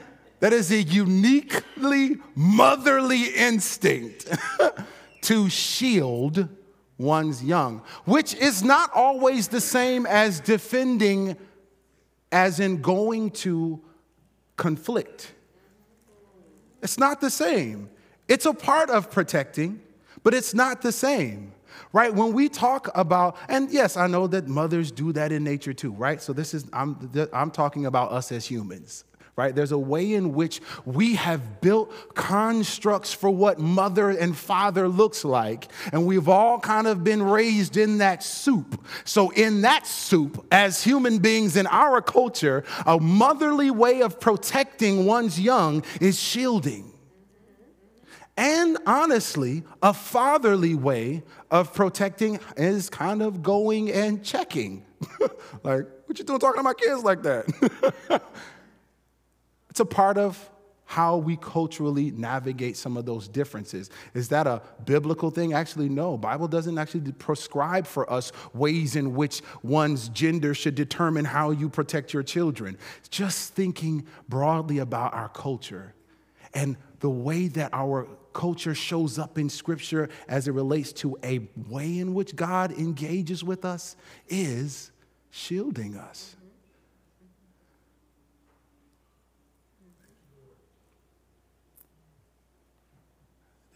that 0.40 0.52
is 0.52 0.70
a 0.70 0.82
uniquely 0.82 2.16
motherly 2.34 3.24
instinct 3.34 4.28
to 5.22 5.48
shield 5.48 6.48
one's 6.96 7.42
young, 7.42 7.82
which 8.04 8.34
is 8.34 8.62
not 8.62 8.90
always 8.94 9.48
the 9.48 9.60
same 9.60 10.06
as 10.06 10.40
defending, 10.40 11.36
as 12.30 12.60
in 12.60 12.82
going 12.82 13.30
to 13.30 13.80
conflict. 14.56 15.32
It's 16.82 16.98
not 16.98 17.20
the 17.20 17.30
same. 17.30 17.90
It's 18.28 18.46
a 18.46 18.54
part 18.54 18.90
of 18.90 19.10
protecting, 19.10 19.80
but 20.22 20.34
it's 20.34 20.54
not 20.54 20.82
the 20.82 20.92
same. 20.92 21.52
Right? 21.92 22.12
When 22.12 22.32
we 22.32 22.48
talk 22.48 22.90
about, 22.94 23.36
and 23.48 23.70
yes, 23.70 23.96
I 23.96 24.08
know 24.08 24.26
that 24.26 24.46
mothers 24.46 24.90
do 24.90 25.12
that 25.12 25.32
in 25.32 25.42
nature 25.42 25.72
too, 25.72 25.92
right? 25.92 26.20
So 26.20 26.32
this 26.32 26.52
is, 26.52 26.66
I'm, 26.72 27.28
I'm 27.32 27.50
talking 27.50 27.86
about 27.86 28.12
us 28.12 28.30
as 28.30 28.44
humans 28.44 29.04
right? 29.38 29.54
There's 29.54 29.70
a 29.70 29.78
way 29.78 30.14
in 30.14 30.34
which 30.34 30.60
we 30.84 31.14
have 31.14 31.60
built 31.60 32.14
constructs 32.16 33.14
for 33.14 33.30
what 33.30 33.60
mother 33.60 34.10
and 34.10 34.36
father 34.36 34.88
looks 34.88 35.24
like, 35.24 35.70
and 35.92 36.04
we've 36.06 36.28
all 36.28 36.58
kind 36.58 36.88
of 36.88 37.04
been 37.04 37.22
raised 37.22 37.76
in 37.76 37.98
that 37.98 38.24
soup. 38.24 38.84
So, 39.04 39.30
in 39.30 39.62
that 39.62 39.86
soup, 39.86 40.44
as 40.50 40.82
human 40.82 41.18
beings 41.18 41.56
in 41.56 41.68
our 41.68 42.02
culture, 42.02 42.64
a 42.84 42.98
motherly 42.98 43.70
way 43.70 44.02
of 44.02 44.18
protecting 44.18 45.06
one's 45.06 45.38
young 45.38 45.84
is 46.00 46.18
shielding. 46.18 46.92
And 48.36 48.76
honestly, 48.86 49.62
a 49.80 49.94
fatherly 49.94 50.74
way 50.74 51.22
of 51.48 51.72
protecting 51.72 52.40
is 52.56 52.90
kind 52.90 53.22
of 53.22 53.44
going 53.44 53.90
and 53.92 54.24
checking. 54.24 54.84
like, 55.62 55.86
what 56.06 56.18
you 56.18 56.24
doing 56.24 56.40
talking 56.40 56.58
to 56.58 56.62
my 56.64 56.74
kids 56.74 57.04
like 57.04 57.22
that? 57.22 58.22
It's 59.78 59.80
a 59.92 59.94
part 59.94 60.18
of 60.18 60.50
how 60.86 61.18
we 61.18 61.36
culturally 61.36 62.10
navigate 62.10 62.76
some 62.76 62.96
of 62.96 63.06
those 63.06 63.28
differences. 63.28 63.90
Is 64.12 64.30
that 64.30 64.48
a 64.48 64.60
biblical 64.84 65.30
thing? 65.30 65.52
Actually, 65.52 65.88
no. 65.88 66.18
Bible 66.18 66.48
doesn't 66.48 66.76
actually 66.76 67.12
prescribe 67.12 67.86
for 67.86 68.12
us 68.12 68.32
ways 68.52 68.96
in 68.96 69.14
which 69.14 69.40
one's 69.62 70.08
gender 70.08 70.52
should 70.52 70.74
determine 70.74 71.24
how 71.24 71.52
you 71.52 71.68
protect 71.68 72.12
your 72.12 72.24
children. 72.24 72.76
Just 73.08 73.54
thinking 73.54 74.04
broadly 74.28 74.78
about 74.78 75.14
our 75.14 75.28
culture. 75.28 75.94
And 76.54 76.76
the 76.98 77.10
way 77.10 77.46
that 77.46 77.70
our 77.72 78.08
culture 78.32 78.74
shows 78.74 79.16
up 79.16 79.38
in 79.38 79.48
Scripture 79.48 80.08
as 80.26 80.48
it 80.48 80.54
relates 80.54 80.92
to 80.94 81.16
a 81.22 81.46
way 81.68 82.00
in 82.00 82.14
which 82.14 82.34
God 82.34 82.72
engages 82.72 83.44
with 83.44 83.64
us 83.64 83.94
is 84.28 84.90
shielding 85.30 85.94
us. 85.96 86.34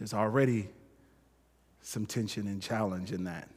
There's 0.03 0.13
already 0.13 0.67
some 1.81 2.05
tension 2.05 2.45
and 2.47 2.61
challenge 2.61 3.13
in 3.13 3.23
that. 3.23 3.47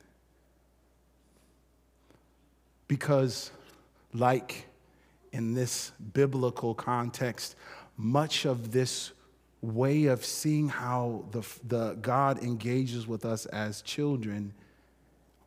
Because, 2.86 3.50
like 4.14 4.66
in 5.32 5.54
this 5.54 5.90
biblical 6.12 6.72
context, 6.72 7.56
much 7.96 8.44
of 8.44 8.70
this 8.70 9.10
way 9.60 10.04
of 10.04 10.24
seeing 10.24 10.68
how 10.68 11.24
the, 11.32 11.42
the 11.66 11.94
God 11.94 12.40
engages 12.44 13.08
with 13.08 13.24
us 13.24 13.46
as 13.46 13.82
children, 13.82 14.54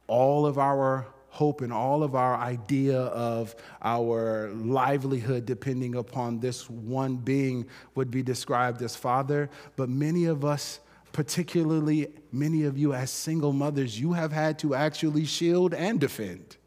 all 0.08 0.46
of 0.46 0.58
our 0.58 1.08
hope 1.30 1.62
and 1.62 1.72
all 1.72 2.04
of 2.04 2.14
our 2.14 2.36
idea 2.36 3.00
of 3.00 3.56
our 3.82 4.50
livelihood 4.50 5.46
depending 5.46 5.96
upon 5.96 6.42
this 6.42 6.70
one 6.70 7.16
being 7.16 7.66
would 7.96 8.12
be 8.12 8.22
described 8.22 8.82
as 8.82 8.98
father. 8.98 9.50
But 9.78 9.88
many 9.88 10.26
of 10.26 10.44
us, 10.44 10.82
particularly 11.12 12.08
many 12.32 12.64
of 12.64 12.78
you 12.78 12.94
as 12.94 13.12
single 13.12 13.54
mothers, 13.54 14.00
you 14.00 14.14
have 14.14 14.32
had 14.32 14.60
to 14.60 14.76
actually 14.76 15.26
shield 15.26 15.74
and 15.74 16.00
defend. 16.00 16.58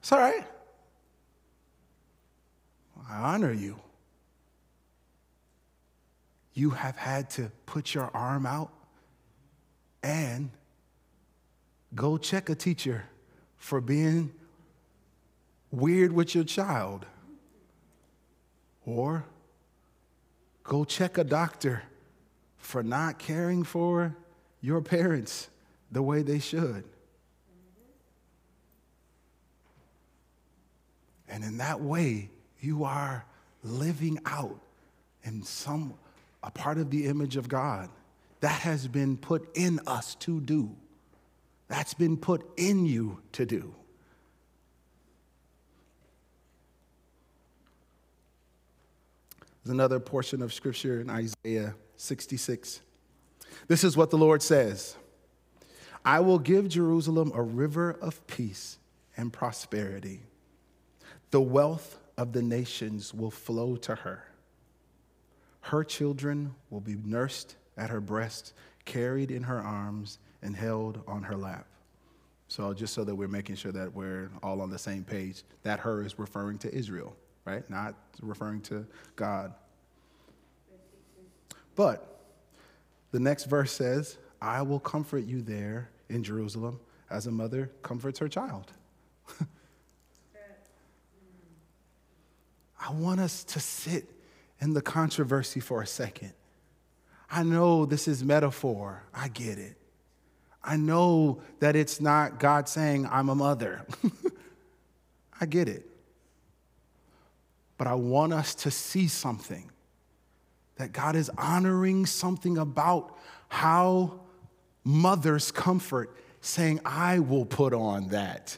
It's 0.00 0.10
all 0.10 0.18
right. 0.18 0.44
I 3.08 3.16
honor 3.18 3.52
you. 3.52 3.78
You 6.54 6.70
have 6.70 6.96
had 6.96 7.30
to 7.30 7.52
put 7.66 7.94
your 7.94 8.10
arm 8.12 8.44
out 8.44 8.72
and 10.02 10.50
go 11.94 12.18
check 12.18 12.48
a 12.48 12.54
teacher 12.54 13.04
for 13.56 13.80
being 13.80 14.32
weird 15.72 16.12
with 16.12 16.34
your 16.34 16.44
child. 16.44 17.04
Or 18.86 19.24
go 20.62 20.84
check 20.84 21.18
a 21.18 21.24
doctor 21.24 21.82
for 22.58 22.82
not 22.82 23.18
caring 23.18 23.64
for 23.64 24.14
your 24.60 24.80
parents 24.80 25.48
the 25.90 26.02
way 26.02 26.22
they 26.22 26.38
should. 26.38 26.84
And 31.28 31.42
in 31.42 31.56
that 31.58 31.80
way, 31.80 32.30
you 32.60 32.84
are 32.84 33.24
living 33.64 34.18
out 34.26 34.60
in 35.24 35.42
some 35.42 35.94
a 36.42 36.50
part 36.50 36.78
of 36.78 36.90
the 36.90 37.06
image 37.06 37.36
of 37.36 37.48
God 37.48 37.88
that 38.40 38.60
has 38.62 38.88
been 38.88 39.16
put 39.16 39.48
in 39.56 39.80
us 39.86 40.14
to 40.16 40.40
do. 40.40 40.74
That's 41.68 41.94
been 41.94 42.16
put 42.16 42.44
in 42.58 42.84
you 42.84 43.22
to 43.32 43.46
do. 43.46 43.74
There's 49.62 49.74
another 49.74 50.00
portion 50.00 50.42
of 50.42 50.52
scripture 50.52 51.00
in 51.00 51.08
Isaiah 51.08 51.74
66. 51.96 52.80
This 53.68 53.84
is 53.84 53.96
what 53.96 54.10
the 54.10 54.18
Lord 54.18 54.42
says 54.42 54.96
I 56.04 56.20
will 56.20 56.38
give 56.38 56.68
Jerusalem 56.68 57.32
a 57.34 57.42
river 57.42 57.92
of 58.00 58.26
peace 58.26 58.78
and 59.16 59.32
prosperity. 59.32 60.22
The 61.30 61.40
wealth 61.40 61.98
of 62.18 62.32
the 62.32 62.42
nations 62.42 63.14
will 63.14 63.30
flow 63.30 63.76
to 63.76 63.94
her. 63.94 64.24
Her 65.60 65.84
children 65.84 66.54
will 66.70 66.80
be 66.80 66.96
nursed 66.96 67.56
at 67.76 67.90
her 67.90 68.00
breast, 68.00 68.52
carried 68.84 69.30
in 69.30 69.44
her 69.44 69.60
arms, 69.60 70.18
and 70.42 70.56
held 70.56 71.02
on 71.06 71.22
her 71.22 71.36
lap. 71.36 71.66
So, 72.48 72.74
just 72.74 72.92
so 72.92 73.04
that 73.04 73.14
we're 73.14 73.28
making 73.28 73.56
sure 73.56 73.72
that 73.72 73.94
we're 73.94 74.30
all 74.42 74.60
on 74.60 74.70
the 74.70 74.78
same 74.78 75.04
page, 75.04 75.44
that 75.62 75.80
her 75.80 76.04
is 76.04 76.18
referring 76.18 76.58
to 76.58 76.74
Israel, 76.74 77.16
right? 77.44 77.68
Not 77.68 77.94
referring 78.20 78.60
to 78.62 78.86
God. 79.16 79.54
But 81.74 82.20
the 83.10 83.20
next 83.20 83.44
verse 83.44 83.72
says, 83.72 84.18
I 84.40 84.62
will 84.62 84.80
comfort 84.80 85.24
you 85.24 85.42
there 85.42 85.90
in 86.08 86.22
Jerusalem 86.22 86.80
as 87.10 87.26
a 87.26 87.30
mother 87.30 87.70
comforts 87.82 88.18
her 88.18 88.28
child. 88.28 88.72
I 92.80 92.92
want 92.92 93.20
us 93.20 93.44
to 93.44 93.60
sit 93.60 94.08
in 94.60 94.72
the 94.72 94.82
controversy 94.82 95.60
for 95.60 95.82
a 95.82 95.86
second. 95.86 96.32
I 97.30 97.42
know 97.44 97.86
this 97.86 98.08
is 98.08 98.24
metaphor. 98.24 99.04
I 99.14 99.28
get 99.28 99.58
it. 99.58 99.76
I 100.64 100.76
know 100.76 101.42
that 101.60 101.76
it's 101.76 102.00
not 102.00 102.38
God 102.38 102.68
saying, 102.68 103.06
I'm 103.10 103.28
a 103.28 103.34
mother. 103.34 103.86
I 105.40 105.46
get 105.46 105.68
it. 105.68 105.88
But 107.82 107.90
I 107.90 107.94
want 107.94 108.32
us 108.32 108.54
to 108.54 108.70
see 108.70 109.08
something 109.08 109.68
that 110.76 110.92
God 110.92 111.16
is 111.16 111.28
honoring 111.36 112.06
something 112.06 112.56
about 112.56 113.18
how 113.48 114.20
mothers 114.84 115.50
comfort, 115.50 116.16
saying, 116.40 116.78
I 116.84 117.18
will 117.18 117.44
put 117.44 117.74
on 117.74 118.10
that 118.10 118.56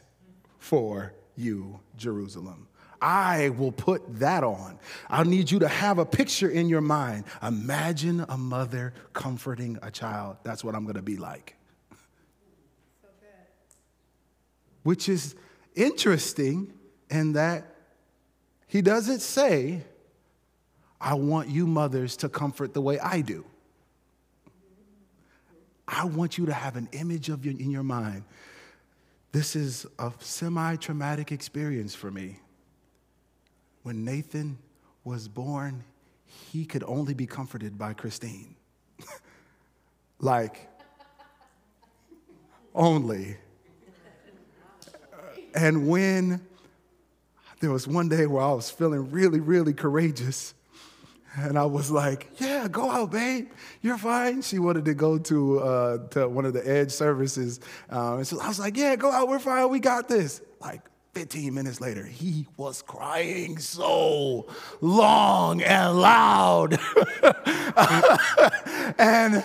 for 0.58 1.14
you, 1.36 1.80
Jerusalem. 1.96 2.68
I 3.00 3.48
will 3.48 3.72
put 3.72 4.18
that 4.18 4.44
on. 4.44 4.78
I 5.08 5.24
need 5.24 5.50
you 5.50 5.58
to 5.60 5.68
have 5.68 5.98
a 5.98 6.04
picture 6.04 6.50
in 6.50 6.68
your 6.68 6.82
mind. 6.82 7.24
Imagine 7.42 8.26
a 8.28 8.36
mother 8.36 8.92
comforting 9.14 9.78
a 9.80 9.90
child. 9.90 10.36
That's 10.42 10.62
what 10.62 10.74
I'm 10.74 10.84
going 10.84 10.96
to 10.96 11.02
be 11.02 11.16
like. 11.16 11.56
So 13.00 13.08
Which 14.82 15.08
is 15.08 15.34
interesting 15.74 16.74
in 17.08 17.32
that 17.32 17.73
he 18.66 18.82
doesn't 18.82 19.20
say, 19.20 19.82
I 21.00 21.14
want 21.14 21.48
you 21.48 21.66
mothers 21.66 22.16
to 22.18 22.28
comfort 22.28 22.74
the 22.74 22.80
way 22.80 22.98
I 22.98 23.20
do. 23.20 23.44
I 25.86 26.06
want 26.06 26.38
you 26.38 26.46
to 26.46 26.52
have 26.52 26.76
an 26.76 26.88
image 26.92 27.28
of 27.28 27.44
your, 27.44 27.54
in 27.54 27.70
your 27.70 27.82
mind. 27.82 28.24
This 29.32 29.54
is 29.54 29.86
a 29.98 30.12
semi 30.20 30.76
traumatic 30.76 31.30
experience 31.30 31.94
for 31.94 32.10
me 32.10 32.38
when 33.84 34.02
Nathan 34.02 34.58
was 35.04 35.28
born, 35.28 35.84
he 36.50 36.64
could 36.64 36.82
only 36.84 37.12
be 37.14 37.26
comforted 37.26 37.78
by 37.78 37.92
Christine. 37.92 38.56
like, 40.20 40.68
only. 42.74 43.36
And 45.54 45.86
when 45.86 46.40
there 47.64 47.72
was 47.72 47.88
one 47.88 48.10
day 48.10 48.26
where 48.26 48.42
I 48.42 48.52
was 48.52 48.68
feeling 48.70 49.10
really, 49.10 49.40
really 49.40 49.72
courageous, 49.72 50.52
and 51.34 51.58
I 51.58 51.64
was 51.64 51.90
like, 51.90 52.28
"Yeah, 52.36 52.68
go 52.68 52.90
out, 52.90 53.10
babe. 53.10 53.48
You're 53.80 53.96
fine." 53.96 54.42
She 54.42 54.58
wanted 54.58 54.84
to 54.84 54.92
go 54.92 55.16
to 55.16 55.60
uh, 55.60 55.98
to 56.08 56.28
one 56.28 56.44
of 56.44 56.52
the 56.52 56.68
Edge 56.68 56.90
services, 56.90 57.60
um, 57.88 58.18
and 58.18 58.26
so 58.26 58.38
I 58.38 58.48
was 58.48 58.60
like, 58.60 58.76
"Yeah, 58.76 58.96
go 58.96 59.10
out. 59.10 59.28
We're 59.28 59.38
fine. 59.38 59.70
We 59.70 59.80
got 59.80 60.08
this." 60.08 60.42
Like 60.60 60.82
15 61.14 61.54
minutes 61.54 61.80
later, 61.80 62.04
he 62.04 62.46
was 62.58 62.82
crying 62.82 63.56
so 63.58 64.46
long 64.82 65.62
and 65.62 65.98
loud. 65.98 66.78
and 68.98 69.42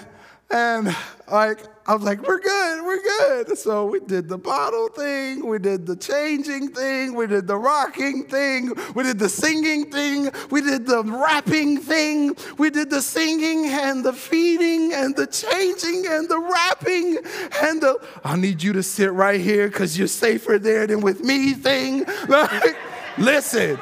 and 0.51 0.95
like 1.31 1.59
I 1.85 1.93
was 1.93 2.03
like, 2.03 2.21
we're 2.21 2.39
good, 2.39 2.83
we're 2.83 3.01
good. 3.01 3.57
So 3.57 3.88
we 3.88 3.99
did 3.99 4.29
the 4.29 4.38
bottle 4.38 4.89
thing, 4.89 5.47
we 5.47 5.57
did 5.57 5.88
the 5.88 5.95
changing 5.95 6.69
thing, 6.69 7.15
we 7.15 7.25
did 7.25 7.47
the 7.47 7.57
rocking 7.57 8.25
thing, 8.25 8.73
we 8.93 9.03
did 9.03 9.17
the 9.17 9.27
singing 9.27 9.89
thing, 9.91 10.29
we 10.51 10.62
did 10.62 10.85
the 10.85 11.03
rapping 11.03 11.77
thing, 11.79 12.35
we 12.59 12.69
did 12.69 12.91
the 12.91 13.01
singing 13.01 13.65
and 13.67 14.05
the 14.05 14.13
feeding 14.13 14.93
and 14.93 15.15
the 15.15 15.25
changing 15.25 16.05
and 16.07 16.29
the 16.29 16.39
rapping 16.39 17.17
and 17.63 17.81
the 17.81 17.97
I 18.23 18.35
need 18.35 18.62
you 18.62 18.73
to 18.73 18.83
sit 18.83 19.12
right 19.12 19.41
here 19.41 19.67
because 19.67 19.97
you're 19.97 20.07
safer 20.07 20.59
there 20.59 20.85
than 20.85 21.01
with 21.01 21.23
me 21.23 21.53
thing. 21.53 22.05
Like, 22.29 22.77
listen, 23.17 23.79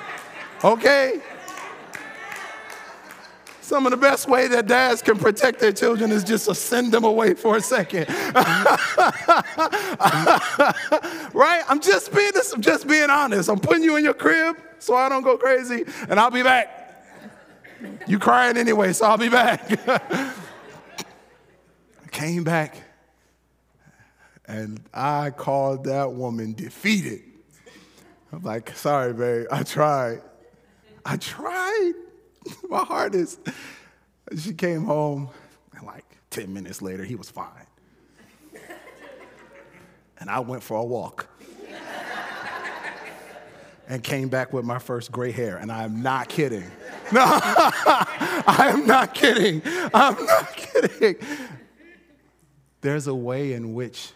okay? 0.64 1.22
Some 3.68 3.86
of 3.86 3.92
the 3.92 3.98
best 3.98 4.30
way 4.30 4.48
that 4.48 4.66
dads 4.66 5.02
can 5.02 5.18
protect 5.18 5.60
their 5.60 5.74
children 5.74 6.10
is 6.10 6.24
just 6.24 6.46
to 6.48 6.56
send 6.56 6.94
them 6.94 7.04
away 7.04 7.34
for 7.34 7.58
a 7.58 7.62
second. 7.62 8.08
right? 11.34 11.64
I'm 11.68 11.82
just 11.82 12.14
being 12.16 12.32
this, 12.34 12.54
I'm 12.54 12.62
just 12.62 12.88
being 12.88 13.10
honest. 13.10 13.50
I'm 13.50 13.60
putting 13.60 13.84
you 13.84 13.98
in 13.98 14.06
your 14.06 14.14
crib 14.14 14.56
so 14.80 14.96
I 14.96 15.10
don't 15.10 15.22
go 15.22 15.38
crazy, 15.38 15.84
and 16.08 16.18
I'll 16.18 16.32
be 16.32 16.44
back. 16.44 16.96
You 18.08 18.20
crying 18.20 18.56
anyway, 18.56 18.94
so 18.94 19.06
I'll 19.06 19.18
be 19.18 19.28
back. 19.28 19.70
Came 22.12 22.46
back, 22.46 22.78
And 24.48 24.80
I 24.94 25.32
called 25.32 25.84
that 25.84 26.14
woman 26.14 26.54
defeated. 26.54 27.22
I'm 28.32 28.44
like, 28.44 28.74
sorry, 28.78 29.12
babe, 29.12 29.48
I 29.52 29.64
tried. 29.64 30.22
I 31.06 31.18
tried 31.18 32.07
my 32.70 32.84
heart 32.84 33.16
is. 33.16 33.38
She 34.38 34.54
came 34.54 34.84
home, 34.84 35.30
and 35.76 35.86
like 35.86 36.06
10 36.32 36.54
minutes 36.54 36.82
later, 36.82 37.04
he 37.04 37.16
was 37.16 37.30
fine. 37.30 37.48
And 40.20 40.32
I 40.32 40.40
went 40.40 40.64
for 40.64 40.80
a 40.80 40.84
walk 40.84 41.28
and 43.88 44.04
came 44.04 44.30
back 44.30 44.52
with 44.52 44.66
my 44.66 44.80
first 44.80 45.12
gray 45.12 45.32
hair. 45.32 45.58
And 45.58 45.72
I'm 45.72 46.02
not 46.02 46.28
kidding. 46.28 46.64
No, 47.12 47.22
I 47.24 48.72
am 48.74 48.88
not 48.88 49.14
kidding. 49.14 49.62
I'm 49.94 50.26
not 50.26 50.56
kidding. 50.56 51.18
There's 52.82 53.06
a 53.06 53.14
way 53.14 53.54
in 53.54 53.76
which, 53.76 54.12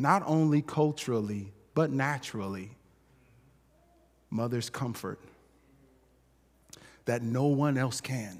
not 0.00 0.24
only 0.26 0.62
culturally, 0.62 1.52
but 1.74 1.92
naturally, 1.92 2.72
mothers 4.30 4.68
comfort 4.68 5.20
that 7.08 7.22
no 7.22 7.46
one 7.46 7.78
else 7.78 8.02
can. 8.02 8.38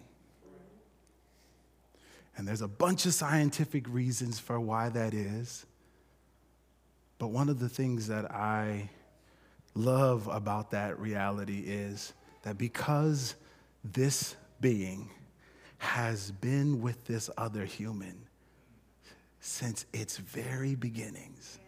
And 2.37 2.47
there's 2.47 2.61
a 2.61 2.69
bunch 2.69 3.07
of 3.07 3.15
scientific 3.15 3.89
reasons 3.89 4.39
for 4.39 4.61
why 4.61 4.91
that 4.91 5.15
is. 5.15 5.65
But 7.17 7.29
one 7.29 7.49
of 7.49 7.61
the 7.61 7.69
things 7.71 8.09
that 8.09 8.31
I 8.31 8.91
love 9.75 10.29
about 10.31 10.73
that 10.73 11.01
reality 11.01 11.65
is 11.67 12.13
that 12.43 12.59
because 12.59 13.37
this 13.83 14.37
being 14.61 15.09
has 15.79 16.31
been 16.31 16.83
with 16.83 17.07
this 17.07 17.31
other 17.39 17.65
human 17.65 18.27
since 19.41 19.87
its 19.95 20.19
very 20.19 20.75
beginnings, 20.75 21.59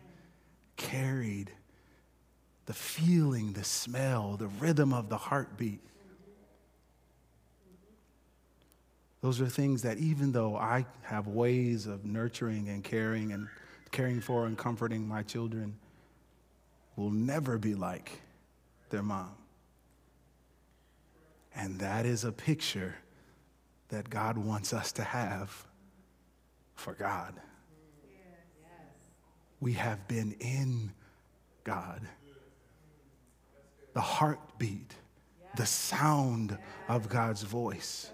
carried 0.76 1.50
the 2.66 2.74
feeling, 2.74 3.54
the 3.54 3.64
smell, 3.64 4.36
the 4.36 4.48
rhythm 4.48 4.92
of 4.92 5.08
the 5.08 5.16
heartbeat. 5.16 5.80
Those 9.20 9.40
are 9.40 9.48
things 9.48 9.82
that, 9.82 9.98
even 9.98 10.32
though 10.32 10.56
I 10.56 10.86
have 11.02 11.26
ways 11.26 11.86
of 11.86 12.04
nurturing 12.04 12.68
and 12.68 12.82
caring 12.82 13.32
and 13.32 13.48
caring 13.90 14.20
for 14.20 14.46
and 14.46 14.56
comforting 14.56 15.06
my 15.06 15.22
children, 15.22 15.76
will 16.96 17.10
never 17.10 17.58
be 17.58 17.74
like 17.74 18.22
their 18.88 19.02
mom. 19.02 19.34
And 21.54 21.78
that 21.80 22.06
is 22.06 22.24
a 22.24 22.32
picture 22.32 22.94
that 23.88 24.08
God 24.08 24.38
wants 24.38 24.72
us 24.72 24.92
to 24.92 25.02
have 25.02 25.66
for 26.74 26.94
God. 26.94 27.34
We 29.60 29.74
have 29.74 30.08
been 30.08 30.34
in 30.40 30.92
God. 31.64 32.00
The 33.92 34.00
heartbeat, 34.00 34.94
the 35.56 35.66
sound 35.66 36.56
of 36.88 37.08
God's 37.08 37.42
voice, 37.42 38.10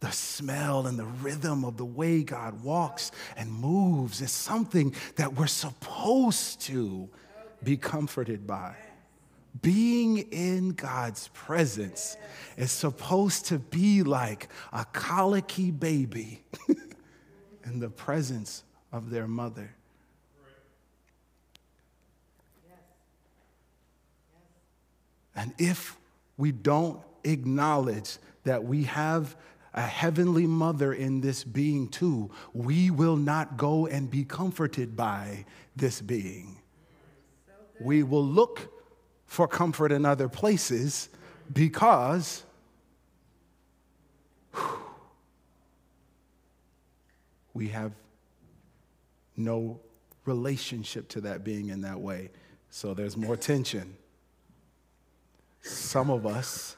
the 0.00 0.10
smell 0.10 0.86
and 0.86 0.98
the 0.98 1.04
rhythm 1.04 1.64
of 1.64 1.76
the 1.76 1.84
way 1.84 2.22
God 2.22 2.62
walks 2.62 3.10
and 3.36 3.50
moves 3.50 4.20
is 4.20 4.30
something 4.30 4.94
that 5.16 5.34
we're 5.34 5.46
supposed 5.46 6.60
to 6.62 7.08
be 7.62 7.76
comforted 7.76 8.46
by. 8.46 8.76
Being 9.62 10.18
in 10.18 10.70
God's 10.70 11.28
presence 11.28 12.16
is 12.58 12.70
supposed 12.70 13.46
to 13.46 13.58
be 13.58 14.02
like 14.02 14.48
a 14.72 14.84
colicky 14.84 15.70
baby 15.70 16.42
in 17.64 17.80
the 17.80 17.88
presence 17.88 18.64
of 18.92 19.08
their 19.10 19.26
mother. 19.26 19.74
And 25.34 25.52
if 25.58 25.96
we 26.36 26.52
don't 26.52 27.00
acknowledge 27.24 28.18
that 28.44 28.64
we 28.64 28.84
have 28.84 29.36
a 29.76 29.82
heavenly 29.82 30.46
mother 30.46 30.92
in 30.92 31.20
this 31.20 31.44
being 31.44 31.88
too, 31.88 32.30
we 32.54 32.90
will 32.90 33.16
not 33.16 33.56
go 33.56 33.86
and 33.86 34.10
be 34.10 34.24
comforted 34.24 34.96
by 34.96 35.44
this 35.76 36.00
being 36.00 36.56
we 37.80 38.02
will 38.02 38.24
look 38.24 38.72
for 39.26 39.46
comfort 39.46 39.92
in 39.92 40.04
other 40.04 40.28
places 40.28 41.08
because 41.52 42.44
we 47.54 47.68
have 47.68 47.92
no 49.36 49.80
relationship 50.24 51.08
to 51.08 51.20
that 51.22 51.44
being 51.44 51.68
in 51.68 51.82
that 51.82 52.00
way. 52.00 52.30
So 52.70 52.94
there's 52.94 53.16
more 53.16 53.36
tension. 53.36 53.96
Some 55.62 56.10
of 56.10 56.26
us 56.26 56.76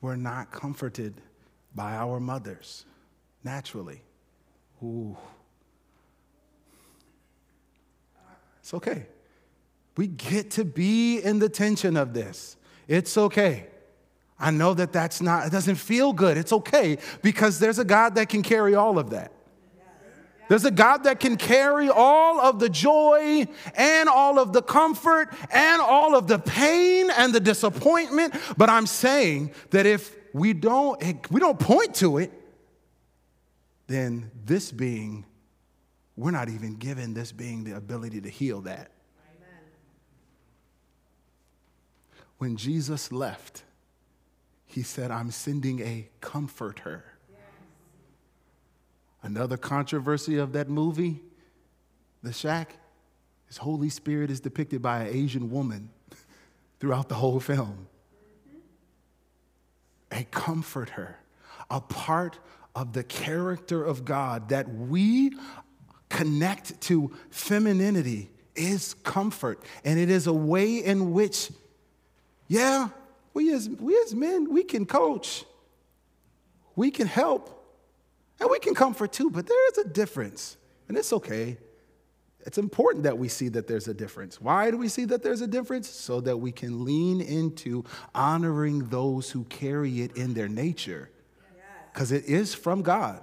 were 0.00 0.16
not 0.16 0.50
comforted 0.50 1.14
by 1.74 1.94
our 1.94 2.20
mothers 2.20 2.84
naturally. 3.42 4.02
Ooh. 4.82 5.16
It's 8.60 8.72
okay. 8.74 9.06
We 9.96 10.06
get 10.06 10.52
to 10.52 10.64
be 10.64 11.20
in 11.20 11.38
the 11.38 11.48
tension 11.48 11.96
of 11.96 12.14
this. 12.14 12.56
It's 12.88 13.16
okay. 13.16 13.66
I 14.38 14.50
know 14.50 14.74
that 14.74 14.92
that's 14.92 15.20
not, 15.20 15.46
it 15.46 15.50
doesn't 15.50 15.76
feel 15.76 16.12
good. 16.12 16.36
It's 16.36 16.52
okay 16.52 16.98
because 17.22 17.58
there's 17.58 17.78
a 17.78 17.84
God 17.84 18.16
that 18.16 18.28
can 18.28 18.42
carry 18.42 18.74
all 18.74 18.98
of 18.98 19.10
that. 19.10 19.32
There's 20.48 20.64
a 20.64 20.70
God 20.70 21.04
that 21.04 21.20
can 21.20 21.36
carry 21.36 21.88
all 21.88 22.40
of 22.40 22.58
the 22.58 22.68
joy 22.68 23.46
and 23.74 24.08
all 24.08 24.38
of 24.38 24.52
the 24.52 24.60
comfort 24.60 25.32
and 25.50 25.80
all 25.80 26.14
of 26.14 26.26
the 26.26 26.38
pain 26.38 27.10
and 27.10 27.34
the 27.34 27.40
disappointment. 27.40 28.34
But 28.58 28.68
I'm 28.68 28.86
saying 28.86 29.52
that 29.70 29.86
if 29.86 30.14
we 30.34 30.52
don't, 30.52 31.02
eh, 31.02 31.14
we 31.30 31.40
don't 31.40 31.58
point 31.58 31.94
to 31.94 32.18
it, 32.18 32.30
then 33.86 34.30
this 34.44 34.72
being, 34.72 35.24
we're 36.16 36.32
not 36.32 36.48
even 36.48 36.74
giving 36.74 37.14
this 37.14 37.32
being 37.32 37.64
the 37.64 37.76
ability 37.76 38.20
to 38.20 38.28
heal 38.28 38.60
that. 38.62 38.90
when 42.38 42.56
Jesus 42.56 43.12
left, 43.12 43.62
he 44.66 44.82
said, 44.82 45.10
I'm 45.10 45.30
sending 45.30 45.80
a 45.80 46.08
comforter. 46.20 47.04
Yes. 47.30 47.38
Another 49.22 49.56
controversy 49.56 50.36
of 50.36 50.52
that 50.52 50.68
movie, 50.68 51.22
The 52.22 52.32
Shack, 52.32 52.76
his 53.46 53.58
Holy 53.58 53.88
Spirit 53.88 54.30
is 54.30 54.40
depicted 54.40 54.82
by 54.82 55.04
an 55.04 55.14
Asian 55.14 55.50
woman 55.50 55.90
throughout 56.80 57.08
the 57.08 57.14
whole 57.14 57.40
film. 57.40 57.86
A 60.14 60.24
comforter, 60.24 61.18
a 61.70 61.80
part 61.80 62.38
of 62.74 62.94
the 62.94 63.04
character 63.04 63.84
of 63.84 64.04
God 64.04 64.48
that 64.48 64.72
we 64.72 65.32
connect 66.08 66.80
to 66.82 67.12
femininity 67.30 68.30
is 68.54 68.94
comfort. 68.94 69.62
And 69.84 69.98
it 69.98 70.08
is 70.08 70.26
a 70.26 70.32
way 70.32 70.76
in 70.76 71.12
which 71.12 71.50
yeah, 72.48 72.88
we 73.32 73.52
as, 73.52 73.68
we 73.68 73.96
as 74.04 74.14
men, 74.14 74.52
we 74.52 74.62
can 74.64 74.86
coach, 74.86 75.44
we 76.76 76.90
can 76.90 77.06
help, 77.06 77.50
and 78.40 78.50
we 78.50 78.58
can 78.58 78.74
comfort 78.74 79.12
too, 79.12 79.30
but 79.30 79.46
there 79.46 79.68
is 79.70 79.78
a 79.78 79.88
difference, 79.88 80.56
and 80.88 80.96
it's 80.96 81.12
okay. 81.12 81.56
It's 82.46 82.58
important 82.58 83.04
that 83.04 83.16
we 83.16 83.28
see 83.28 83.48
that 83.48 83.66
there's 83.66 83.88
a 83.88 83.94
difference. 83.94 84.40
Why 84.40 84.70
do 84.70 84.76
we 84.76 84.88
see 84.88 85.06
that 85.06 85.22
there's 85.22 85.40
a 85.40 85.46
difference? 85.46 85.88
So 85.88 86.20
that 86.20 86.36
we 86.36 86.52
can 86.52 86.84
lean 86.84 87.20
into 87.20 87.84
honoring 88.14 88.88
those 88.90 89.30
who 89.30 89.44
carry 89.44 90.02
it 90.02 90.16
in 90.16 90.34
their 90.34 90.48
nature. 90.48 91.10
Because 91.92 92.12
it 92.12 92.26
is 92.26 92.54
from 92.54 92.82
God. 92.82 93.22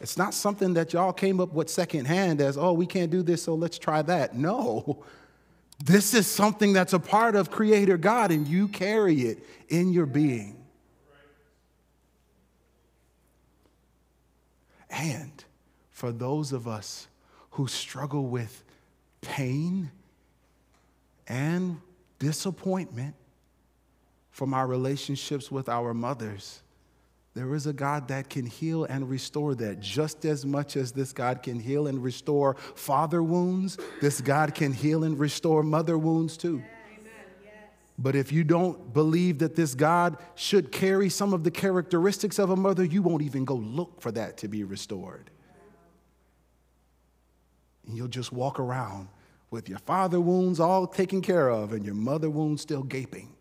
It's 0.00 0.16
not 0.16 0.34
something 0.34 0.74
that 0.74 0.92
y'all 0.92 1.12
came 1.12 1.40
up 1.40 1.52
with 1.52 1.68
secondhand 1.68 2.40
as, 2.40 2.56
oh, 2.56 2.72
we 2.72 2.86
can't 2.86 3.10
do 3.10 3.22
this, 3.22 3.42
so 3.42 3.54
let's 3.54 3.78
try 3.78 4.02
that. 4.02 4.36
No. 4.36 5.04
This 5.84 6.14
is 6.14 6.26
something 6.26 6.72
that's 6.72 6.92
a 6.92 6.98
part 6.98 7.34
of 7.34 7.50
Creator 7.50 7.96
God, 7.96 8.30
and 8.30 8.46
you 8.46 8.68
carry 8.68 9.22
it 9.22 9.38
in 9.68 9.92
your 9.92 10.06
being. 10.06 10.56
And 14.90 15.44
for 15.90 16.12
those 16.12 16.52
of 16.52 16.68
us 16.68 17.08
who 17.50 17.66
struggle 17.66 18.26
with 18.26 18.64
pain 19.20 19.90
and 21.26 21.80
disappointment 22.18 23.14
from 24.30 24.54
our 24.54 24.66
relationships 24.66 25.50
with 25.50 25.68
our 25.68 25.92
mothers, 25.92 26.62
there 27.34 27.54
is 27.54 27.66
a 27.66 27.72
God 27.72 28.08
that 28.08 28.28
can 28.28 28.46
heal 28.46 28.84
and 28.84 29.08
restore 29.08 29.54
that 29.56 29.80
just 29.80 30.24
as 30.24 30.44
much 30.44 30.76
as 30.76 30.92
this 30.92 31.12
God 31.12 31.42
can 31.42 31.60
heal 31.60 31.86
and 31.86 32.02
restore 32.02 32.56
father 32.74 33.22
wounds, 33.22 33.78
this 34.00 34.20
God 34.20 34.54
can 34.54 34.72
heal 34.72 35.04
and 35.04 35.18
restore 35.18 35.62
mother 35.62 35.96
wounds 35.96 36.36
too. 36.36 36.62
But 37.98 38.14
if 38.14 38.30
you 38.30 38.44
don't 38.44 38.92
believe 38.94 39.40
that 39.40 39.56
this 39.56 39.74
God 39.74 40.18
should 40.36 40.70
carry 40.70 41.08
some 41.08 41.32
of 41.32 41.42
the 41.42 41.50
characteristics 41.50 42.38
of 42.38 42.50
a 42.50 42.56
mother, 42.56 42.84
you 42.84 43.02
won't 43.02 43.22
even 43.22 43.44
go 43.44 43.56
look 43.56 44.00
for 44.00 44.12
that 44.12 44.36
to 44.38 44.48
be 44.48 44.62
restored. 44.62 45.30
You'll 47.96 48.08
just 48.08 48.32
walk 48.32 48.58
around 48.60 49.08
with 49.50 49.68
your 49.68 49.78
father 49.78 50.20
wounds 50.20 50.60
all 50.60 50.86
taken 50.86 51.22
care 51.22 51.48
of 51.48 51.72
and 51.72 51.84
your 51.84 51.94
mother 51.94 52.28
wounds 52.28 52.62
still 52.62 52.82
gaping. 52.82 53.34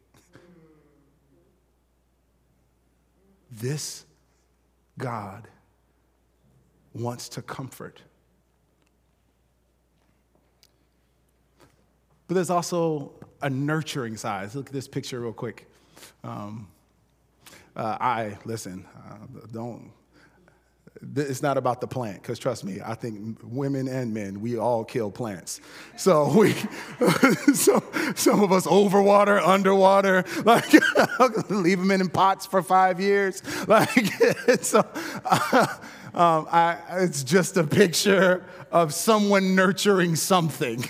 This 3.52 4.06
God 4.98 5.48
wants 6.94 7.30
to 7.30 7.42
comfort. 7.42 8.02
But 12.28 12.36
there's 12.36 12.50
also 12.50 13.14
a 13.42 13.50
nurturing 13.50 14.18
side. 14.18 14.54
Look 14.54 14.68
at 14.68 14.74
this 14.74 14.88
picture 14.88 15.22
real 15.22 15.34
quick. 15.34 15.70
Um, 16.24 16.68
uh, 17.76 17.98
I, 18.02 18.38
listen, 18.44 18.86
uh, 19.10 19.48
don't, 19.52 19.92
it's 21.16 21.42
not 21.42 21.58
about 21.58 21.82
the 21.82 21.88
plant, 21.88 22.22
because 22.22 22.40
trust 22.40 22.64
me, 22.64 22.80
I 22.84 22.94
think 22.96 23.40
women 23.44 23.88
and 23.88 24.14
men, 24.14 24.42
we 24.42 24.58
all 24.58 24.84
kill 24.84 25.12
plants. 25.12 25.62
So 25.96 26.32
we, 26.38 26.54
so 27.54 27.84
some 28.16 28.44
of 28.44 28.52
us 28.52 28.66
overwater, 28.68 29.42
underwater, 29.46 30.24
like 30.46 30.72
leave 31.50 31.80
them 31.80 31.92
in 31.92 32.10
pots 32.10 32.46
for 32.46 32.62
five 32.62 33.00
years. 33.00 33.42
Like, 33.68 34.08
so 34.62 34.88
uh, 35.26 35.68
um, 36.14 36.48
I, 36.50 36.78
it's 37.00 37.24
just 37.24 37.58
a 37.58 37.66
picture 37.66 38.46
of 38.72 38.94
someone 38.94 39.56
nurturing 39.56 40.16
something. 40.16 40.86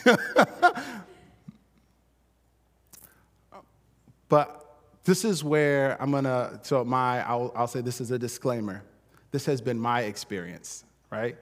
but 4.29 4.57
this 5.05 5.25
is 5.25 5.43
where 5.43 5.99
I'm 5.99 6.11
gonna, 6.11 6.59
so 6.61 6.85
my, 6.85 7.25
I'll, 7.27 7.51
I'll 7.55 7.67
say 7.67 7.81
this 7.81 7.99
is 7.99 8.11
a 8.11 8.19
disclaimer. 8.19 8.83
This 9.31 9.45
has 9.45 9.61
been 9.61 9.79
my 9.79 10.01
experience, 10.01 10.85
right? 11.11 11.37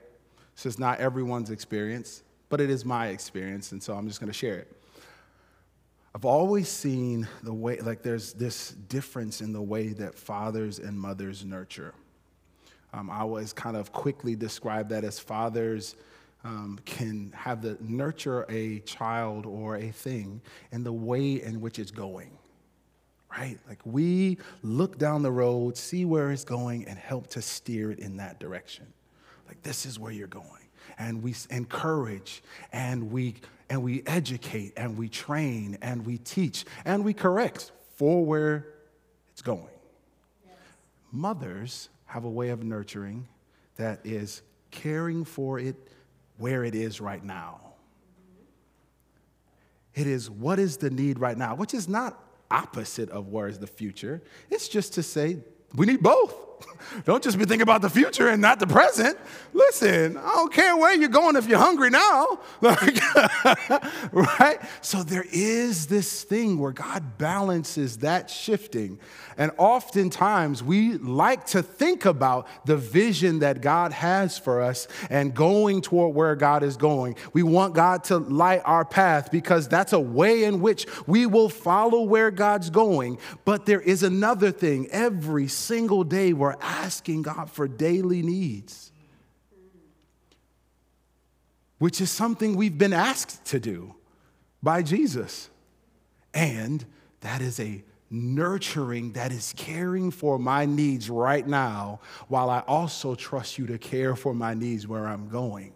This 0.54 0.66
is 0.66 0.78
not 0.78 0.98
everyone's 1.00 1.50
experience, 1.50 2.22
but 2.48 2.60
it 2.60 2.70
is 2.70 2.84
my 2.84 3.08
experience, 3.08 3.72
and 3.72 3.82
so 3.82 3.94
I'm 3.94 4.08
just 4.08 4.20
gonna 4.20 4.32
share 4.32 4.58
it. 4.58 4.72
I've 6.14 6.24
always 6.24 6.68
seen 6.68 7.28
the 7.42 7.52
way, 7.52 7.78
like, 7.80 8.02
there's 8.02 8.32
this 8.32 8.70
difference 8.70 9.42
in 9.42 9.52
the 9.52 9.60
way 9.60 9.88
that 9.88 10.14
fathers 10.14 10.78
and 10.78 10.98
mothers 10.98 11.44
nurture. 11.44 11.92
Um, 12.94 13.10
I 13.10 13.20
always 13.20 13.52
kind 13.52 13.76
of 13.76 13.92
quickly 13.92 14.34
describe 14.34 14.88
that 14.88 15.04
as 15.04 15.18
fathers 15.18 15.94
um, 16.42 16.78
can 16.86 17.32
have 17.36 17.60
the 17.60 17.76
nurture 17.80 18.46
a 18.48 18.78
child 18.80 19.44
or 19.44 19.76
a 19.76 19.90
thing 19.90 20.40
in 20.72 20.84
the 20.84 20.92
way 20.92 21.42
in 21.42 21.60
which 21.60 21.78
it's 21.78 21.90
going 21.90 22.30
right? 23.30 23.58
Like 23.68 23.80
we 23.84 24.38
look 24.62 24.98
down 24.98 25.22
the 25.22 25.32
road, 25.32 25.76
see 25.76 26.04
where 26.04 26.30
it's 26.30 26.44
going, 26.44 26.86
and 26.86 26.98
help 26.98 27.28
to 27.28 27.42
steer 27.42 27.90
it 27.90 27.98
in 27.98 28.16
that 28.18 28.40
direction. 28.40 28.86
Like 29.46 29.62
this 29.62 29.86
is 29.86 29.98
where 29.98 30.12
you're 30.12 30.26
going. 30.26 30.50
And 30.98 31.22
we 31.22 31.34
encourage 31.50 32.42
and 32.72 33.10
we 33.10 33.34
and 33.68 33.82
we 33.82 34.02
educate 34.06 34.72
and 34.76 34.96
we 34.96 35.08
train 35.08 35.76
and 35.82 36.06
we 36.06 36.18
teach 36.18 36.64
and 36.84 37.04
we 37.04 37.12
correct 37.12 37.72
for 37.96 38.24
where 38.24 38.66
it's 39.32 39.42
going. 39.42 39.66
Yes. 40.44 40.54
Mothers 41.10 41.88
have 42.06 42.24
a 42.24 42.30
way 42.30 42.50
of 42.50 42.62
nurturing 42.62 43.26
that 43.76 44.00
is 44.04 44.42
caring 44.70 45.24
for 45.24 45.58
it 45.58 45.76
where 46.38 46.64
it 46.64 46.74
is 46.74 47.00
right 47.00 47.22
now. 47.22 47.60
Mm-hmm. 49.96 50.00
It 50.00 50.06
is 50.06 50.30
what 50.30 50.58
is 50.58 50.76
the 50.76 50.90
need 50.90 51.18
right 51.18 51.36
now, 51.36 51.56
which 51.56 51.74
is 51.74 51.88
not 51.88 52.25
opposite 52.50 53.10
of 53.10 53.28
where 53.28 53.48
is 53.48 53.58
the 53.58 53.66
future. 53.66 54.22
It's 54.50 54.68
just 54.68 54.94
to 54.94 55.02
say 55.02 55.38
we 55.74 55.86
need 55.86 56.02
both. 56.02 56.34
Don't 57.04 57.22
just 57.22 57.38
be 57.38 57.44
thinking 57.44 57.62
about 57.62 57.82
the 57.82 57.90
future 57.90 58.28
and 58.28 58.40
not 58.40 58.60
the 58.60 58.66
present. 58.66 59.18
Listen, 59.52 60.16
I 60.16 60.32
don't 60.34 60.52
care 60.52 60.76
where 60.76 60.94
you're 60.94 61.08
going 61.08 61.36
if 61.36 61.48
you're 61.48 61.58
hungry 61.58 61.90
now. 61.90 62.38
Like, 62.62 62.96
right? 64.12 64.58
So 64.80 65.02
there 65.02 65.26
is 65.30 65.86
this 65.86 66.24
thing 66.24 66.58
where 66.58 66.72
God 66.72 67.18
balances 67.18 67.98
that 67.98 68.30
shifting. 68.30 68.98
And 69.36 69.52
oftentimes 69.58 70.62
we 70.62 70.94
like 70.94 71.46
to 71.48 71.62
think 71.62 72.06
about 72.06 72.48
the 72.66 72.76
vision 72.76 73.40
that 73.40 73.60
God 73.60 73.92
has 73.92 74.38
for 74.38 74.62
us 74.62 74.88
and 75.10 75.34
going 75.34 75.82
toward 75.82 76.14
where 76.14 76.34
God 76.34 76.62
is 76.62 76.76
going. 76.76 77.16
We 77.34 77.42
want 77.42 77.74
God 77.74 78.04
to 78.04 78.18
light 78.18 78.62
our 78.64 78.84
path 78.84 79.30
because 79.30 79.68
that's 79.68 79.92
a 79.92 80.00
way 80.00 80.44
in 80.44 80.60
which 80.60 80.86
we 81.06 81.26
will 81.26 81.50
follow 81.50 82.02
where 82.02 82.30
God's 82.30 82.70
going. 82.70 83.18
But 83.44 83.66
there 83.66 83.80
is 83.80 84.02
another 84.02 84.50
thing. 84.50 84.88
Every 84.90 85.46
single 85.46 86.04
day 86.04 86.32
we're 86.46 86.54
asking 86.60 87.22
God 87.22 87.50
for 87.50 87.66
daily 87.66 88.22
needs, 88.22 88.92
which 91.78 92.00
is 92.00 92.08
something 92.08 92.54
we've 92.54 92.78
been 92.78 92.92
asked 92.92 93.44
to 93.46 93.58
do 93.58 93.96
by 94.62 94.80
Jesus. 94.82 95.50
And 96.32 96.86
that 97.22 97.42
is 97.42 97.58
a 97.58 97.82
nurturing 98.10 99.14
that 99.14 99.32
is 99.32 99.54
caring 99.56 100.12
for 100.12 100.38
my 100.38 100.66
needs 100.66 101.10
right 101.10 101.44
now, 101.44 101.98
while 102.28 102.48
I 102.48 102.60
also 102.60 103.16
trust 103.16 103.58
you 103.58 103.66
to 103.66 103.76
care 103.76 104.14
for 104.14 104.32
my 104.32 104.54
needs 104.54 104.86
where 104.86 105.08
I'm 105.08 105.28
going. 105.28 105.72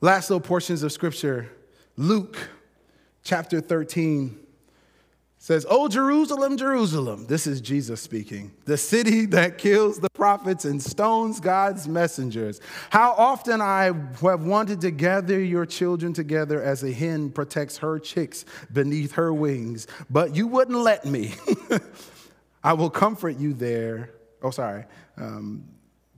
Last 0.00 0.28
little 0.28 0.40
portions 0.40 0.82
of 0.82 0.90
scripture 0.90 1.52
Luke 1.96 2.36
chapter 3.22 3.60
13 3.60 4.41
says, 5.42 5.66
Oh, 5.68 5.88
Jerusalem, 5.88 6.56
Jerusalem. 6.56 7.26
This 7.26 7.48
is 7.48 7.60
Jesus 7.60 8.00
speaking. 8.00 8.52
The 8.64 8.76
city 8.76 9.26
that 9.26 9.58
kills 9.58 9.98
the 9.98 10.08
prophets 10.10 10.64
and 10.64 10.80
stones 10.80 11.40
God's 11.40 11.88
messengers. 11.88 12.60
How 12.90 13.10
often 13.10 13.60
I 13.60 13.86
have 13.86 14.44
wanted 14.44 14.80
to 14.82 14.92
gather 14.92 15.40
your 15.40 15.66
children 15.66 16.12
together 16.12 16.62
as 16.62 16.84
a 16.84 16.92
hen 16.92 17.30
protects 17.30 17.78
her 17.78 17.98
chicks 17.98 18.44
beneath 18.72 19.14
her 19.14 19.34
wings, 19.34 19.88
but 20.08 20.36
you 20.36 20.46
wouldn't 20.46 20.78
let 20.78 21.04
me. 21.04 21.34
I 22.62 22.74
will 22.74 22.90
comfort 22.90 23.36
you 23.36 23.52
there. 23.52 24.10
Oh, 24.42 24.52
sorry. 24.52 24.84
Um, 25.16 25.64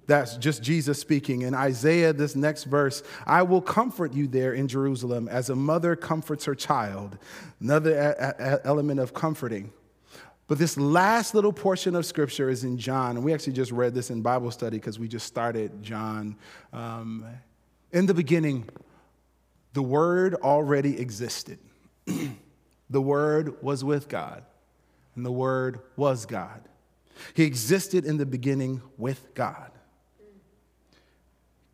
that's 0.07 0.37
just 0.37 0.63
Jesus 0.63 0.99
speaking. 0.99 1.43
In 1.43 1.55
Isaiah, 1.55 2.13
this 2.13 2.37
next 2.37 2.65
verse, 2.65 3.03
I 3.27 3.43
will 3.43 3.63
comfort 3.63 4.13
you 4.13 4.27
there 4.27 4.53
in 4.53 4.69
Jerusalem 4.69 5.29
as 5.29 5.51
a 5.51 5.57
mother 5.57 5.97
comforts 5.97 6.45
her 6.45 6.55
child. 6.55 7.19
Another 7.61 7.97
a- 7.97 8.35
a- 8.39 8.67
element 8.67 9.01
of 9.01 9.15
comforting. 9.15 9.73
But 10.47 10.59
this 10.59 10.77
last 10.77 11.35
little 11.35 11.53
portion 11.53 11.95
of 11.95 12.05
scripture 12.05 12.51
is 12.51 12.65
in 12.65 12.77
John. 12.77 13.17
And 13.17 13.25
we 13.25 13.33
actually 13.33 13.55
just 13.55 13.73
read 13.73 13.95
this 13.95 14.11
in 14.11 14.21
Bible 14.21 14.51
study 14.51 14.77
because 14.77 14.99
we 14.99 15.09
just 15.09 15.27
started 15.27 15.83
John. 15.83 16.37
Um, 16.73 17.25
in 17.93 18.07
the 18.07 18.15
beginning, 18.15 18.69
the 19.73 19.83
Word 19.83 20.35
already 20.35 21.01
existed. 21.01 21.59
the 22.91 23.01
Word 23.01 23.63
was 23.63 23.83
with 23.83 24.09
God, 24.09 24.45
and 25.17 25.25
the 25.25 25.33
Word 25.33 25.81
was 25.97 26.27
God. 26.27 26.61
He 27.35 27.45
existed 27.45 28.05
in 28.05 28.19
the 28.19 28.27
beginning 28.27 28.83
with 28.99 29.35
God. 29.35 29.71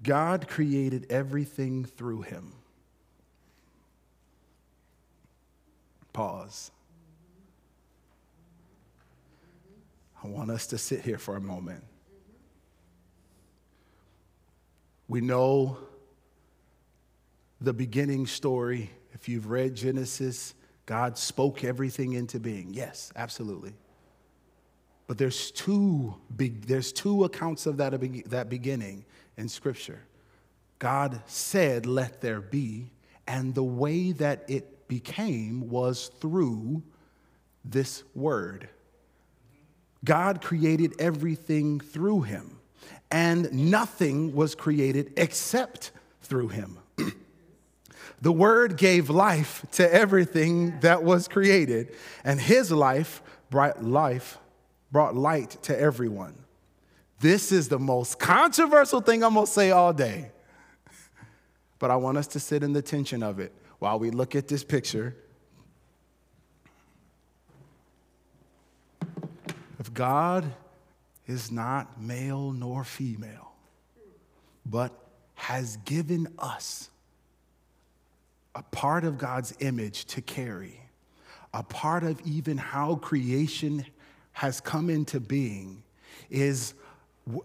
God 0.02 0.48
created 0.48 1.06
everything 1.10 1.84
through 1.84 2.22
him. 2.22 2.52
Pause. 6.12 6.70
I 10.22 10.26
want 10.26 10.50
us 10.50 10.66
to 10.68 10.78
sit 10.78 11.02
here 11.02 11.18
for 11.18 11.36
a 11.36 11.40
moment. 11.40 11.82
We 15.08 15.20
know 15.20 15.78
the 17.60 17.72
beginning 17.72 18.26
story. 18.26 18.90
If 19.12 19.28
you've 19.28 19.50
read 19.50 19.74
Genesis, 19.74 20.54
God 20.86 21.18
spoke 21.18 21.64
everything 21.64 22.14
into 22.14 22.38
being. 22.38 22.72
Yes, 22.74 23.12
absolutely. 23.16 23.72
But 25.06 25.18
there's 25.18 25.50
two, 25.50 26.14
there's 26.38 26.92
two 26.92 27.24
accounts 27.24 27.66
of 27.66 27.78
that, 27.78 28.00
that 28.30 28.48
beginning 28.48 29.04
in 29.40 29.48
Scripture. 29.48 30.04
God 30.78 31.20
said, 31.26 31.86
Let 31.86 32.20
there 32.20 32.40
be, 32.40 32.90
and 33.26 33.54
the 33.54 33.64
way 33.64 34.12
that 34.12 34.44
it 34.48 34.86
became 34.86 35.68
was 35.68 36.08
through 36.20 36.82
this 37.64 38.04
word. 38.14 38.68
God 40.04 40.40
created 40.42 40.94
everything 40.98 41.80
through 41.80 42.22
him, 42.22 42.58
and 43.10 43.70
nothing 43.70 44.34
was 44.34 44.54
created 44.54 45.12
except 45.16 45.92
through 46.22 46.48
him. 46.48 46.78
the 48.22 48.32
word 48.32 48.76
gave 48.76 49.10
life 49.10 49.64
to 49.72 49.94
everything 49.94 50.80
that 50.80 51.02
was 51.02 51.28
created, 51.28 51.94
and 52.24 52.40
his 52.40 52.70
life 52.70 53.22
brought 53.50 53.82
life, 53.84 54.38
brought 54.90 55.14
light 55.14 55.50
to 55.62 55.78
everyone. 55.78 56.34
This 57.20 57.52
is 57.52 57.68
the 57.68 57.78
most 57.78 58.18
controversial 58.18 59.02
thing 59.02 59.22
I'm 59.22 59.34
gonna 59.34 59.46
say 59.46 59.70
all 59.70 59.92
day. 59.92 60.30
But 61.78 61.90
I 61.90 61.96
want 61.96 62.16
us 62.16 62.26
to 62.28 62.40
sit 62.40 62.62
in 62.62 62.72
the 62.72 62.80
tension 62.80 63.22
of 63.22 63.38
it 63.38 63.52
while 63.78 63.98
we 63.98 64.10
look 64.10 64.34
at 64.34 64.48
this 64.48 64.64
picture. 64.64 65.14
If 69.78 69.92
God 69.92 70.50
is 71.26 71.52
not 71.52 72.00
male 72.00 72.52
nor 72.52 72.84
female, 72.84 73.52
but 74.64 74.92
has 75.34 75.76
given 75.78 76.26
us 76.38 76.90
a 78.54 78.62
part 78.62 79.04
of 79.04 79.18
God's 79.18 79.54
image 79.60 80.06
to 80.06 80.22
carry, 80.22 80.80
a 81.52 81.62
part 81.62 82.02
of 82.02 82.18
even 82.22 82.56
how 82.56 82.94
creation 82.96 83.84
has 84.32 84.60
come 84.60 84.88
into 84.88 85.20
being 85.20 85.82
is 86.30 86.74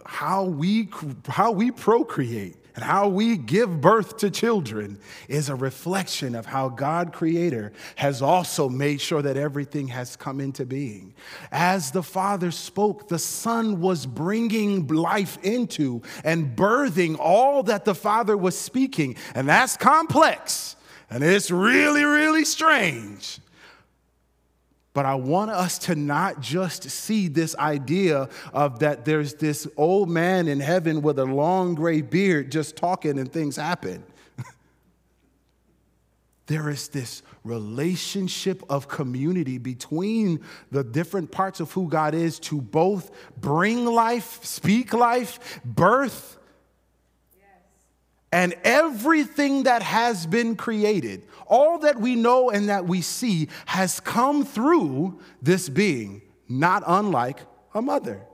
how 0.05 0.45
we, 0.45 0.89
how 1.27 1.51
we 1.51 1.71
procreate 1.71 2.55
and 2.75 2.83
how 2.83 3.07
we 3.07 3.37
give 3.37 3.79
birth 3.79 4.17
to 4.17 4.29
children 4.29 4.99
is 5.29 5.47
a 5.47 5.55
reflection 5.55 6.35
of 6.35 6.45
how 6.45 6.67
God, 6.67 7.13
Creator, 7.13 7.71
has 7.95 8.21
also 8.21 8.67
made 8.67 8.99
sure 8.99 9.21
that 9.21 9.37
everything 9.37 9.87
has 9.87 10.17
come 10.17 10.41
into 10.41 10.65
being. 10.65 11.13
As 11.51 11.91
the 11.91 12.03
Father 12.03 12.51
spoke, 12.51 13.07
the 13.07 13.19
Son 13.19 13.79
was 13.79 14.05
bringing 14.05 14.87
life 14.87 15.37
into 15.41 16.01
and 16.25 16.55
birthing 16.55 17.17
all 17.17 17.63
that 17.63 17.85
the 17.85 17.95
Father 17.95 18.35
was 18.35 18.57
speaking. 18.57 19.15
And 19.33 19.47
that's 19.47 19.77
complex 19.77 20.75
and 21.09 21.23
it's 21.23 21.51
really, 21.51 22.03
really 22.03 22.45
strange. 22.45 23.39
But 24.95 25.05
I 25.05 25.15
want 25.15 25.51
us 25.51 25.77
to 25.79 25.95
not 25.95 26.39
just 26.39 26.89
see 26.89 27.27
this 27.27 27.53
idea 27.57 28.29
of 28.53 28.79
that 28.79 29.03
there's 29.03 29.33
this 29.33 29.67
old 29.75 30.09
man 30.09 30.47
in 30.47 30.61
heaven 30.61 31.01
with 31.01 31.19
a 31.19 31.25
long 31.25 31.75
gray 31.75 32.01
beard 32.01 32.49
just 32.49 32.77
talking 32.77 33.19
and 33.19 33.29
things 33.29 33.57
happen. 33.57 34.05
there 36.45 36.69
is 36.69 36.87
this 36.87 37.23
relationship 37.43 38.63
of 38.69 38.87
community 38.87 39.57
between 39.57 40.39
the 40.71 40.85
different 40.85 41.29
parts 41.29 41.59
of 41.59 41.73
who 41.73 41.89
God 41.89 42.15
is 42.15 42.39
to 42.39 42.61
both 42.61 43.11
bring 43.35 43.83
life, 43.83 44.45
speak 44.45 44.93
life, 44.93 45.59
birth, 45.65 46.37
and 48.35 48.53
everything 48.65 49.63
that 49.63 49.81
has 49.81 50.27
been 50.27 50.57
created, 50.57 51.23
all 51.47 51.79
that 51.79 52.01
we 52.01 52.17
know 52.17 52.49
and 52.49 52.67
that 52.67 52.85
we 52.85 52.99
see, 52.99 53.47
has 53.65 54.01
come 54.01 54.43
through 54.43 55.21
this 55.41 55.69
being, 55.69 56.21
not 56.49 56.83
unlike 56.85 57.39
a 57.73 57.81
mother. 57.81 58.27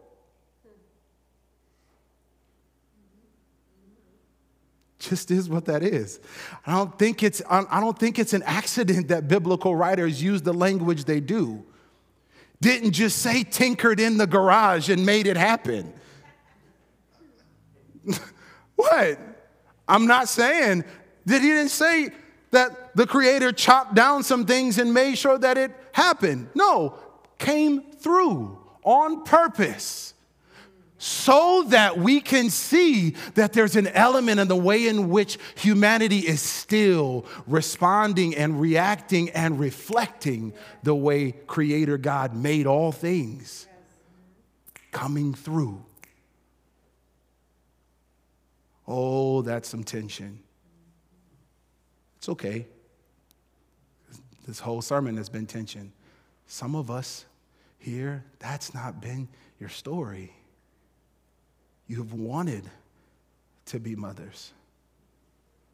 Just 4.98 5.30
is 5.30 5.48
what 5.48 5.66
that 5.66 5.84
is. 5.84 6.20
I 6.66 6.72
don't 6.72 6.98
think 6.98 7.22
it's, 7.22 7.44
I 7.48 7.80
don't 7.80 8.00
think 8.00 8.18
it's 8.18 8.34
an 8.34 8.42
accident 8.42 9.10
that 9.10 9.28
biblical 9.28 9.76
writers 9.76 10.20
use 10.20 10.42
the 10.42 10.54
language 10.54 11.04
they 11.04 11.20
do. 11.20 11.64
Didn't 12.60 12.94
just 12.94 13.20
say 13.20 13.44
tinkered 13.44 14.00
in 14.00 14.18
the 14.18 14.26
garage 14.26 14.90
and 14.90 15.06
made 15.06 15.28
it 15.28 15.38
happen. 15.38 15.94
what? 18.76 19.31
I'm 19.92 20.08
not 20.08 20.30
saying 20.30 20.86
that 21.26 21.42
he 21.42 21.50
didn't 21.50 21.70
say 21.70 22.12
that 22.52 22.96
the 22.96 23.06
creator 23.06 23.52
chopped 23.52 23.94
down 23.94 24.24
some 24.24 24.46
things 24.46 24.78
and 24.78 24.94
made 24.94 25.18
sure 25.18 25.38
that 25.38 25.58
it 25.58 25.72
happened. 25.92 26.48
No, 26.56 26.96
came 27.38 27.82
through 27.82 28.58
on 28.84 29.26
purpose 29.26 30.14
so 30.98 31.64
that 31.68 31.98
we 31.98 32.22
can 32.22 32.50
see 32.50 33.16
that 33.34 33.52
there's 33.52 33.76
an 33.76 33.88
element 33.88 34.40
in 34.40 34.48
the 34.48 34.56
way 34.56 34.88
in 34.88 35.10
which 35.10 35.38
humanity 35.56 36.20
is 36.20 36.42
still 36.42 37.26
responding 37.46 38.34
and 38.34 38.62
reacting 38.62 39.30
and 39.32 39.60
reflecting 39.60 40.54
the 40.84 40.96
way 40.96 41.34
Creator 41.48 41.98
God 41.98 42.34
made 42.34 42.66
all 42.66 42.94
things 42.94 43.68
coming 44.92 45.34
through. 45.34 45.84
Oh, 48.88 49.42
that's 49.42 49.70
some 49.70 49.84
tension. 49.84 50.40
It's 52.18 52.30
okay. 52.30 52.68
This 54.48 54.60
whole 54.60 54.82
sermon 54.82 55.18
has 55.18 55.30
been 55.30 55.46
tension. 55.46 55.92
Some 56.48 56.76
of 56.76 56.92
us 56.92 57.26
here, 57.80 58.24
that's 58.40 58.74
not 58.74 59.02
been 59.02 59.28
your 59.60 59.70
story. 59.70 60.34
You've 61.88 62.14
wanted 62.14 62.70
to 63.68 63.80
be 63.80 63.96
mothers 63.96 64.54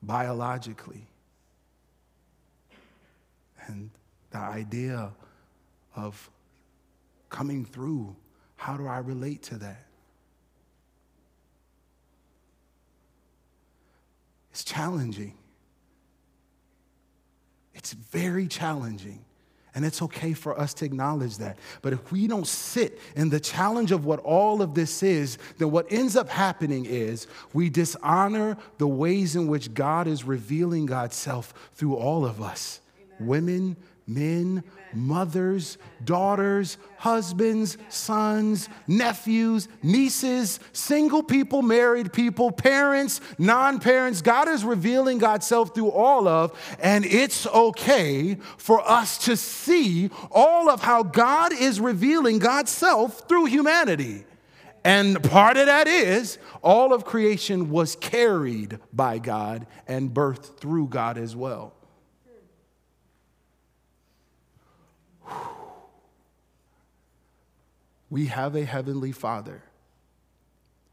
biologically. 0.01 1.07
And 3.67 3.89
the 4.31 4.37
idea 4.37 5.11
of 5.95 6.29
coming 7.29 7.65
through, 7.65 8.15
how 8.55 8.77
do 8.77 8.87
I 8.87 8.99
relate 8.99 9.43
to 9.43 9.57
that? 9.57 9.86
It's 14.57 14.63
challenging. 14.63 15.35
It's 17.75 17.93
very 17.93 18.47
challenging. 18.47 19.23
And 19.75 19.85
it's 19.85 20.01
okay 20.01 20.33
for 20.33 20.59
us 20.59 20.73
to 20.75 20.85
acknowledge 20.85 21.37
that. 21.37 21.59
But 21.83 21.93
if 21.93 22.11
we 22.11 22.25
don't 22.25 22.47
sit 22.47 22.99
in 23.15 23.29
the 23.29 23.39
challenge 23.39 23.91
of 23.91 24.05
what 24.05 24.19
all 24.21 24.63
of 24.63 24.73
this 24.73 25.03
is, 25.03 25.37
then 25.59 25.69
what 25.69 25.85
ends 25.91 26.15
up 26.15 26.27
happening 26.27 26.87
is 26.87 27.27
we 27.53 27.69
dishonor 27.69 28.57
the 28.79 28.87
ways 28.87 29.35
in 29.35 29.45
which 29.45 29.75
God 29.75 30.07
is 30.07 30.23
revealing 30.23 30.87
God's 30.87 31.15
self 31.15 31.53
through 31.73 31.95
all 31.95 32.25
of 32.25 32.41
us 32.41 32.81
Amen. 33.19 33.27
women, 33.27 33.77
men, 34.07 34.63
mothers, 34.93 35.77
daughters, 36.05 36.77
husbands, 36.97 37.77
sons, 37.89 38.69
nephews, 38.87 39.67
nieces, 39.83 40.61
single 40.71 41.21
people, 41.21 41.61
married 41.61 42.13
people, 42.13 42.49
parents, 42.49 43.19
non 43.37 43.79
parents. 43.79 44.21
God 44.21 44.47
is 44.47 44.63
revealing 44.63 45.17
God's 45.17 45.45
self 45.45 45.75
through 45.75 45.91
all 45.91 46.27
of, 46.27 46.57
and 46.79 47.05
it's 47.05 47.45
okay 47.47 48.35
for 48.57 48.81
us 48.89 49.17
to 49.25 49.35
see 49.35 50.09
all 50.31 50.69
of 50.69 50.81
how 50.81 51.03
God 51.03 51.51
is 51.51 51.81
revealing 51.81 52.39
God's 52.39 52.71
self 52.71 53.27
through 53.27 53.45
humanity. 53.45 54.23
And 54.85 55.21
part 55.21 55.57
of 55.57 55.65
that 55.65 55.89
is 55.89 56.37
all 56.63 56.93
of 56.93 57.03
creation 57.03 57.69
was 57.69 57.97
carried 57.97 58.79
by 58.93 59.19
God 59.19 59.67
and 59.85 60.13
birthed 60.13 60.59
through 60.59 60.87
God 60.87 61.17
as 61.17 61.35
well. 61.35 61.76
We 68.09 68.27
have 68.27 68.55
a 68.55 68.65
heavenly 68.65 69.11
father 69.11 69.63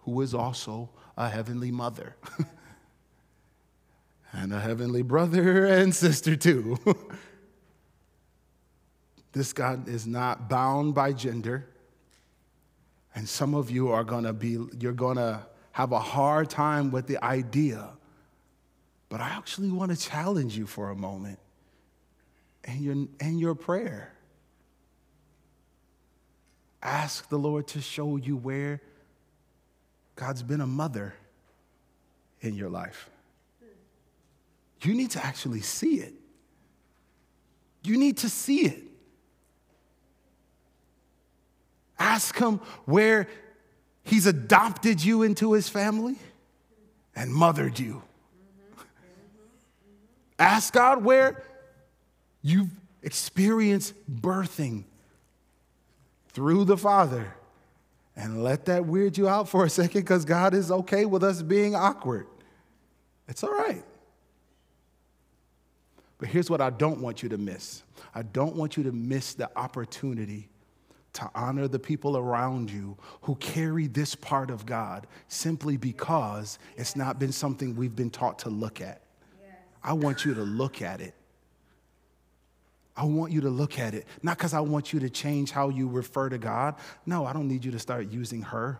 who 0.00 0.20
is 0.20 0.35
also 0.35 0.90
a 1.16 1.29
heavenly 1.29 1.70
mother 1.70 2.16
and 4.33 4.53
a 4.53 4.61
heavenly 4.61 5.03
brother 5.03 5.66
and 5.66 5.94
sister, 5.94 6.37
too. 6.37 6.77
this 9.33 9.53
God 9.53 9.88
is 9.88 10.07
not 10.07 10.48
bound 10.48 10.94
by 10.94 11.12
gender. 11.12 11.68
And 13.14 13.29
some 13.29 13.55
of 13.55 13.70
you 13.70 13.92
are 13.92 14.05
going 14.05 14.24
to 14.24 14.33
be, 14.33 14.59
you're 14.81 14.92
going 14.92 15.16
to 15.16 15.46
have 15.72 15.92
a 15.92 16.00
hard 16.00 16.50
time 16.50 16.90
with 16.90 17.07
the 17.07 17.22
idea. 17.22 17.90
But 19.09 19.20
I 19.20 19.29
actually 19.29 19.70
want 19.70 19.92
to 19.92 19.96
challenge 19.96 20.57
you 20.57 20.66
for 20.66 20.90
a 20.90 20.96
moment 20.96 21.38
in 22.64 22.83
your, 22.83 22.96
in 23.20 23.38
your 23.38 23.55
prayer. 23.55 24.13
Ask 26.85 27.31
the 27.31 27.38
Lord 27.38 27.66
to 27.68 27.81
show 27.81 28.16
you 28.16 28.37
where 28.37 28.83
God's 30.16 30.42
been 30.42 30.61
a 30.61 30.66
mother 30.66 31.14
in 32.42 32.55
your 32.55 32.68
life. 32.68 33.09
You 34.83 34.92
need 34.92 35.11
to 35.12 35.25
actually 35.25 35.62
see 35.62 35.97
it. 35.97 36.12
You 37.83 37.97
need 37.97 38.18
to 38.18 38.29
see 38.29 38.66
it. 38.66 38.83
Ask 41.99 42.39
Him 42.39 42.61
where 42.85 43.28
He's 44.03 44.26
adopted 44.26 45.03
you 45.03 45.22
into 45.22 45.55
His 45.55 45.70
family 45.70 46.16
and 47.16 47.32
mothered 47.32 47.78
you. 47.78 48.03
Ask 50.39 50.74
God 50.74 51.03
where 51.03 51.43
you've 52.43 52.70
experienced 53.03 53.95
birthing 54.20 54.85
through 56.35 56.64
the 56.64 56.76
Father. 56.76 57.35
And 58.16 58.45
let 58.45 58.66
that 58.66 58.87
weird 58.87 59.16
you 59.16 59.28
out 59.28 59.49
for 59.49 59.64
a 59.64 59.70
second 59.70 60.03
because 60.03 60.24
God 60.24 60.55
is 60.55 60.70
okay 60.70 61.05
with 61.05 61.24
us 61.24 61.43
being 61.43 61.74
awkward. 61.74 62.26
It's 63.26 63.43
all 63.43 63.53
right. 63.53 63.82
But 66.18 66.28
here's 66.28 66.49
what 66.49 66.61
I 66.61 66.70
don't 66.70 67.01
want 67.01 67.22
you 67.22 67.28
to 67.30 67.39
miss 67.39 67.82
I 68.14 68.22
don't 68.22 68.55
want 68.55 68.76
you 68.76 68.85
to 68.85 68.93
miss 68.93 69.35
the 69.35 69.51
opportunity 69.57 70.49
to 71.14 71.30
honor 71.35 71.68
the 71.68 71.78
people 71.78 72.16
around 72.16 72.70
you 72.70 72.97
who 73.22 73.37
carry 73.37 73.87
this 73.87 74.14
part 74.14 74.51
of 74.51 74.66
God 74.66 75.07
simply 75.28 75.76
because 75.76 76.59
it's 76.76 76.97
not 76.97 77.18
been 77.18 77.32
something 77.32 77.76
we've 77.76 77.95
been 77.95 78.11
taught 78.11 78.41
to 78.41 78.51
look 78.51 78.80
at. 78.80 79.01
I 79.82 79.93
want 79.93 80.24
you 80.24 80.35
to 80.35 80.43
look 80.43 80.82
at 80.82 81.01
it 81.01 81.14
I 82.97 83.05
want 83.05 83.32
you 83.32 83.40
to 83.42 83.51
look 83.51 83.78
at 83.78 83.95
it, 83.95 84.07
not 84.22 84.38
because 84.38 84.55
I 84.55 84.61
want 84.61 84.92
you 84.92 85.01
to 85.01 85.11
change 85.11 85.51
how 85.51 85.68
you 85.68 85.88
refer 85.88 86.28
to 86.28 86.38
God. 86.38 86.76
No, 87.07 87.26
I 87.26 87.32
don't 87.32 87.49
need 87.49 87.64
you 87.64 87.72
to 87.72 87.78
start 87.78 88.11
using 88.11 88.42
her. 88.42 88.78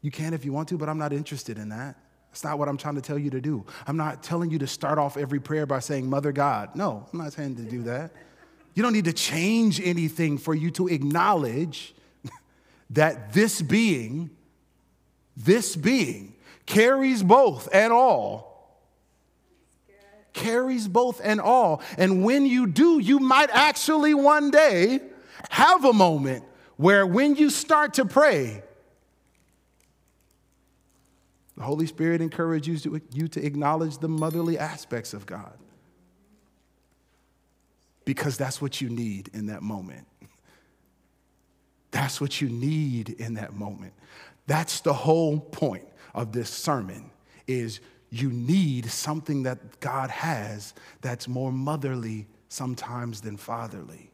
You 0.00 0.10
can 0.10 0.32
if 0.32 0.44
you 0.44 0.52
want 0.52 0.68
to, 0.68 0.78
but 0.78 0.88
I'm 0.88 0.98
not 0.98 1.12
interested 1.12 1.58
in 1.58 1.68
that. 1.70 1.96
It's 2.30 2.42
not 2.42 2.58
what 2.58 2.68
I'm 2.68 2.76
trying 2.76 2.96
to 2.96 3.00
tell 3.00 3.18
you 3.18 3.30
to 3.30 3.40
do. 3.40 3.64
I'm 3.86 3.96
not 3.96 4.22
telling 4.22 4.50
you 4.50 4.58
to 4.58 4.66
start 4.66 4.98
off 4.98 5.16
every 5.16 5.38
prayer 5.38 5.66
by 5.66 5.78
saying, 5.78 6.08
Mother 6.08 6.32
God. 6.32 6.74
No, 6.74 7.06
I'm 7.12 7.18
not 7.18 7.32
saying 7.32 7.56
to 7.56 7.62
do 7.62 7.82
that. 7.84 8.10
You 8.74 8.82
don't 8.82 8.92
need 8.92 9.04
to 9.04 9.12
change 9.12 9.80
anything 9.80 10.36
for 10.36 10.54
you 10.54 10.70
to 10.72 10.88
acknowledge 10.88 11.94
that 12.90 13.32
this 13.32 13.62
being, 13.62 14.30
this 15.36 15.76
being, 15.76 16.34
carries 16.66 17.22
both 17.22 17.68
and 17.72 17.92
all. 17.92 18.53
Carries 20.34 20.86
both 20.86 21.20
and 21.24 21.40
all. 21.40 21.82
And 21.96 22.22
when 22.22 22.44
you 22.44 22.66
do, 22.66 22.98
you 22.98 23.18
might 23.18 23.48
actually 23.50 24.12
one 24.12 24.50
day 24.50 25.00
have 25.48 25.84
a 25.84 25.92
moment 25.92 26.44
where 26.76 27.06
when 27.06 27.36
you 27.36 27.48
start 27.48 27.94
to 27.94 28.04
pray, 28.04 28.62
the 31.56 31.62
Holy 31.62 31.86
Spirit 31.86 32.20
encourages 32.20 32.84
you 32.84 33.28
to 33.28 33.44
acknowledge 33.44 33.98
the 33.98 34.08
motherly 34.08 34.58
aspects 34.58 35.14
of 35.14 35.24
God 35.24 35.56
because 38.04 38.36
that's 38.36 38.60
what 38.60 38.80
you 38.80 38.90
need 38.90 39.30
in 39.32 39.46
that 39.46 39.62
moment. 39.62 40.06
That's 41.90 42.20
what 42.20 42.40
you 42.40 42.48
need 42.48 43.10
in 43.10 43.34
that 43.34 43.54
moment. 43.54 43.92
That's 44.46 44.80
the 44.80 44.92
whole 44.92 45.38
point 45.38 45.86
of 46.12 46.32
this 46.32 46.50
sermon 46.50 47.10
is 47.46 47.80
you 48.14 48.30
need 48.30 48.88
something 48.90 49.42
that 49.42 49.80
God 49.80 50.08
has 50.08 50.72
that's 51.00 51.26
more 51.26 51.50
motherly 51.50 52.28
sometimes 52.48 53.20
than 53.20 53.36
fatherly. 53.36 54.12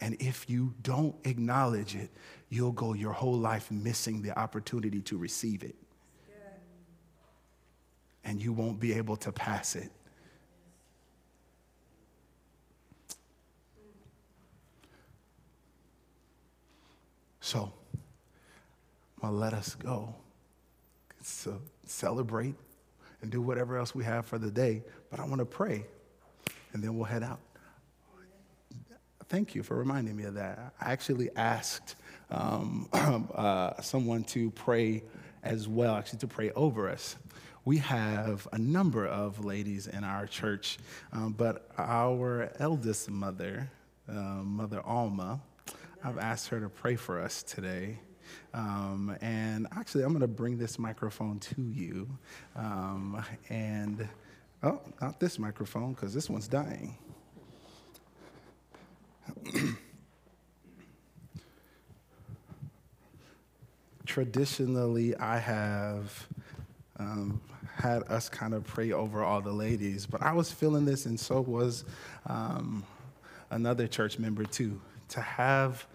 And 0.00 0.16
if 0.20 0.50
you 0.50 0.74
don't 0.82 1.14
acknowledge 1.24 1.94
it, 1.94 2.10
you'll 2.48 2.72
go 2.72 2.94
your 2.94 3.12
whole 3.12 3.38
life 3.38 3.70
missing 3.70 4.20
the 4.20 4.36
opportunity 4.36 5.00
to 5.02 5.16
receive 5.16 5.62
it. 5.62 5.76
And 8.24 8.42
you 8.42 8.52
won't 8.52 8.80
be 8.80 8.92
able 8.94 9.16
to 9.18 9.30
pass 9.30 9.76
it. 9.76 9.90
So, 17.40 17.72
well, 19.22 19.32
let 19.32 19.54
us 19.54 19.74
go. 19.76 20.14
So 21.22 21.60
celebrate 21.84 22.54
and 23.22 23.30
do 23.30 23.40
whatever 23.42 23.76
else 23.76 23.94
we 23.94 24.04
have 24.04 24.26
for 24.26 24.38
the 24.38 24.50
day. 24.50 24.82
But 25.10 25.20
I 25.20 25.24
want 25.24 25.38
to 25.38 25.44
pray, 25.44 25.84
and 26.72 26.82
then 26.82 26.96
we'll 26.96 27.04
head 27.04 27.22
out. 27.22 27.40
Thank 29.28 29.54
you 29.54 29.62
for 29.62 29.76
reminding 29.76 30.16
me 30.16 30.24
of 30.24 30.34
that. 30.34 30.74
I 30.80 30.90
actually 30.90 31.30
asked 31.36 31.94
um, 32.30 32.88
uh, 32.92 33.80
someone 33.80 34.24
to 34.24 34.50
pray 34.50 35.04
as 35.44 35.68
well, 35.68 35.94
actually, 35.94 36.18
to 36.20 36.26
pray 36.26 36.50
over 36.52 36.88
us. 36.88 37.16
We 37.64 37.76
have 37.78 38.48
a 38.52 38.58
number 38.58 39.06
of 39.06 39.44
ladies 39.44 39.86
in 39.86 40.02
our 40.02 40.26
church, 40.26 40.78
um, 41.12 41.32
but 41.32 41.70
our 41.78 42.50
eldest 42.58 43.10
mother, 43.10 43.70
uh, 44.08 44.12
Mother 44.12 44.80
Alma, 44.84 45.40
I've 46.02 46.18
asked 46.18 46.48
her 46.48 46.58
to 46.60 46.68
pray 46.68 46.96
for 46.96 47.20
us 47.20 47.42
today. 47.42 47.98
Um, 48.54 49.16
and 49.20 49.66
actually, 49.76 50.04
I'm 50.04 50.10
going 50.10 50.20
to 50.20 50.28
bring 50.28 50.58
this 50.58 50.78
microphone 50.78 51.38
to 51.40 51.62
you. 51.62 52.08
Um, 52.56 53.24
and, 53.48 54.08
oh, 54.62 54.80
not 55.00 55.20
this 55.20 55.38
microphone, 55.38 55.92
because 55.92 56.12
this 56.12 56.28
one's 56.28 56.48
dying. 56.48 56.96
Traditionally, 64.06 65.16
I 65.16 65.38
have 65.38 66.26
um, 66.98 67.40
had 67.76 68.02
us 68.04 68.28
kind 68.28 68.54
of 68.54 68.64
pray 68.64 68.92
over 68.92 69.24
all 69.24 69.40
the 69.40 69.52
ladies, 69.52 70.06
but 70.06 70.22
I 70.22 70.32
was 70.32 70.50
feeling 70.50 70.84
this, 70.84 71.06
and 71.06 71.18
so 71.18 71.40
was 71.40 71.84
um, 72.26 72.84
another 73.50 73.86
church 73.86 74.18
member 74.18 74.44
too. 74.44 74.80
To 75.10 75.20
have 75.20 75.86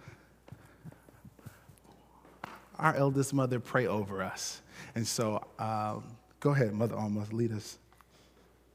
our 2.79 2.95
eldest 2.95 3.33
mother 3.33 3.59
pray 3.59 3.87
over 3.87 4.21
us. 4.21 4.61
And 4.95 5.05
so, 5.07 5.45
um, 5.59 6.03
go 6.39 6.51
ahead, 6.51 6.73
Mother 6.73 6.95
Alma, 6.95 7.25
lead 7.31 7.51
us. 7.51 7.77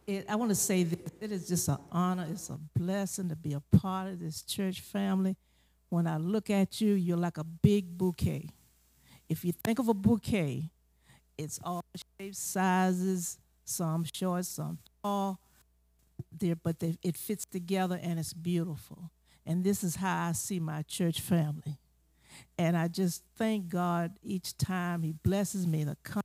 It, 0.07 0.27
I 0.29 0.37
want 0.37 0.51
to 0.51 0.55
say 0.55 0.83
that 0.85 1.13
it 1.21 1.33
is 1.33 1.47
just 1.47 1.69
an 1.69 1.79
honor, 1.93 2.27
it's 2.31 2.51
a 2.51 2.59
blessing 2.77 3.29
to 3.29 3.37
be 3.37 3.53
a 3.53 3.61
part 3.77 4.09
of 4.09 4.21
this 4.21 4.43
church 4.43 4.81
family. 4.81 5.37
When 5.89 6.07
I 6.07 6.17
look 6.17 6.51
at 6.51 6.81
you, 6.81 6.95
you're 6.95 7.17
like 7.17 7.39
a 7.39 7.45
big 7.45 7.97
bouquet. 7.99 8.49
If 9.29 9.45
you 9.45 9.53
think 9.53 9.79
of 9.79 9.89
a 9.89 9.95
bouquet, 9.95 10.71
it's 11.37 11.59
all 11.65 11.85
shapes, 12.19 12.39
sizes, 12.39 13.39
some 13.65 14.05
short, 14.05 14.45
some 14.45 14.79
tall, 15.03 15.41
there, 16.33 16.57
but 16.57 16.79
they, 16.81 16.99
it 17.03 17.17
fits 17.17 17.45
together 17.45 17.99
and 18.03 18.19
it's 18.19 18.33
beautiful. 18.33 19.11
And 19.47 19.65
this 19.65 19.83
is 19.83 19.97
how 19.97 20.29
I 20.29 20.33
see 20.33 20.61
my 20.61 20.83
church 20.83 21.21
family. 21.21 21.79
And 22.59 22.77
I 22.77 22.89
just 22.89 23.23
thank 23.37 23.69
God 23.69 24.13
each 24.23 24.57
time 24.57 25.03
He 25.03 25.13
blesses 25.13 25.67
me 25.67 25.85
to 25.85 25.97
come 26.03 26.23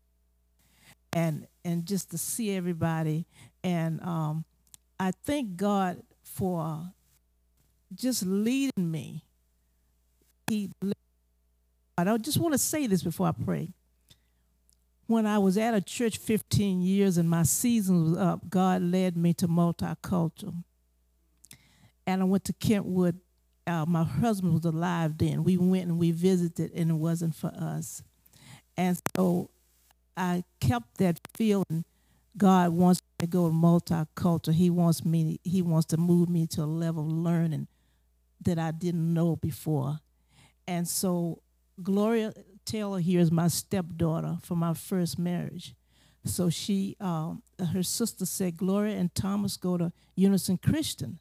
and 1.14 1.48
and 1.64 1.86
just 1.86 2.12
to 2.12 2.18
see 2.18 2.56
everybody. 2.56 3.26
And 3.64 4.02
um, 4.02 4.46
I 5.00 5.12
thank 5.12 5.56
God 5.56 6.04
for 6.24 6.92
just 7.94 8.26
leading 8.26 8.92
me. 8.92 9.24
He, 10.48 10.70
I 11.98 12.18
just 12.18 12.38
want 12.38 12.54
to 12.54 12.60
say 12.60 12.86
this 12.86 13.02
before 13.02 13.28
I 13.28 13.32
pray. 13.32 13.70
When 15.08 15.26
I 15.26 15.38
was 15.40 15.58
at 15.58 15.74
a 15.74 15.82
church 15.82 16.18
15 16.18 16.82
years 16.82 17.18
and 17.18 17.30
my 17.30 17.44
season 17.44 18.12
was 18.12 18.18
up, 18.18 18.50
God 18.50 18.82
led 18.82 19.16
me 19.16 19.34
to 19.36 19.48
multicultural. 19.48 20.64
And 22.08 22.22
I 22.22 22.26
went 22.26 22.44
to 22.46 22.54
Kentwood 22.54 23.20
uh, 23.68 23.86
my 23.88 24.04
husband 24.04 24.54
was 24.54 24.66
alive 24.66 25.18
then. 25.18 25.44
We 25.44 25.58
went 25.58 25.88
and 25.88 25.98
we 25.98 26.12
visited, 26.12 26.72
and 26.74 26.92
it 26.92 26.96
wasn't 26.96 27.36
for 27.36 27.52
us. 27.56 28.04
And 28.78 29.00
so 29.16 29.50
I 30.16 30.44
kept 30.60 30.98
that 30.98 31.20
feeling. 31.34 31.86
God 32.38 32.72
wants 32.72 33.02
me 33.02 33.26
to 33.26 33.28
go 33.28 33.50
multicultural. 33.50 34.54
He 34.54 34.70
wants 34.70 35.06
me. 35.06 35.40
He 35.44 35.62
wants 35.62 35.88
to 35.88 35.98
move 35.98 36.30
me 36.30 36.48
to 36.48 36.64
a 36.64 36.66
level 36.66 37.06
of 37.06 37.12
learning 37.12 37.68
that 38.42 38.60
I 38.60 38.72
didn't 38.72 39.14
know 39.14 39.36
before. 39.36 40.00
And 40.68 40.88
so 40.88 41.42
Gloria 41.82 42.34
Taylor 42.66 43.00
here 43.00 43.20
is 43.20 43.32
my 43.32 43.48
stepdaughter 43.48 44.38
from 44.42 44.60
my 44.60 44.74
first 44.74 45.18
marriage. 45.18 45.76
So 46.26 46.50
she, 46.50 46.96
um, 47.00 47.44
her 47.74 47.84
sister 47.84 48.26
said, 48.26 48.58
Gloria 48.58 48.98
and 48.98 49.14
Thomas 49.14 49.58
go 49.58 49.78
to 49.78 49.92
Unison 50.16 50.58
Christian. 50.58 51.20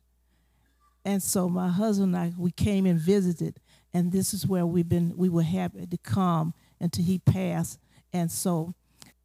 And 1.04 1.22
so 1.22 1.48
my 1.48 1.68
husband 1.68 2.14
and 2.14 2.24
I, 2.24 2.32
we 2.38 2.50
came 2.50 2.86
and 2.86 2.98
visited, 2.98 3.60
and 3.92 4.10
this 4.10 4.32
is 4.32 4.46
where 4.46 4.64
we've 4.64 4.88
been, 4.88 5.14
we 5.16 5.28
were 5.28 5.42
happy 5.42 5.86
to 5.86 5.98
come 5.98 6.54
until 6.80 7.04
he 7.04 7.18
passed. 7.18 7.78
And 8.12 8.30
so 8.30 8.74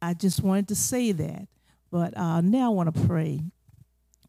I 0.02 0.14
just 0.14 0.42
wanted 0.42 0.68
to 0.68 0.74
say 0.74 1.12
that. 1.12 1.48
But 1.90 2.16
uh, 2.16 2.40
now 2.40 2.66
I 2.66 2.74
want 2.74 2.94
to 2.94 3.06
pray. 3.06 3.42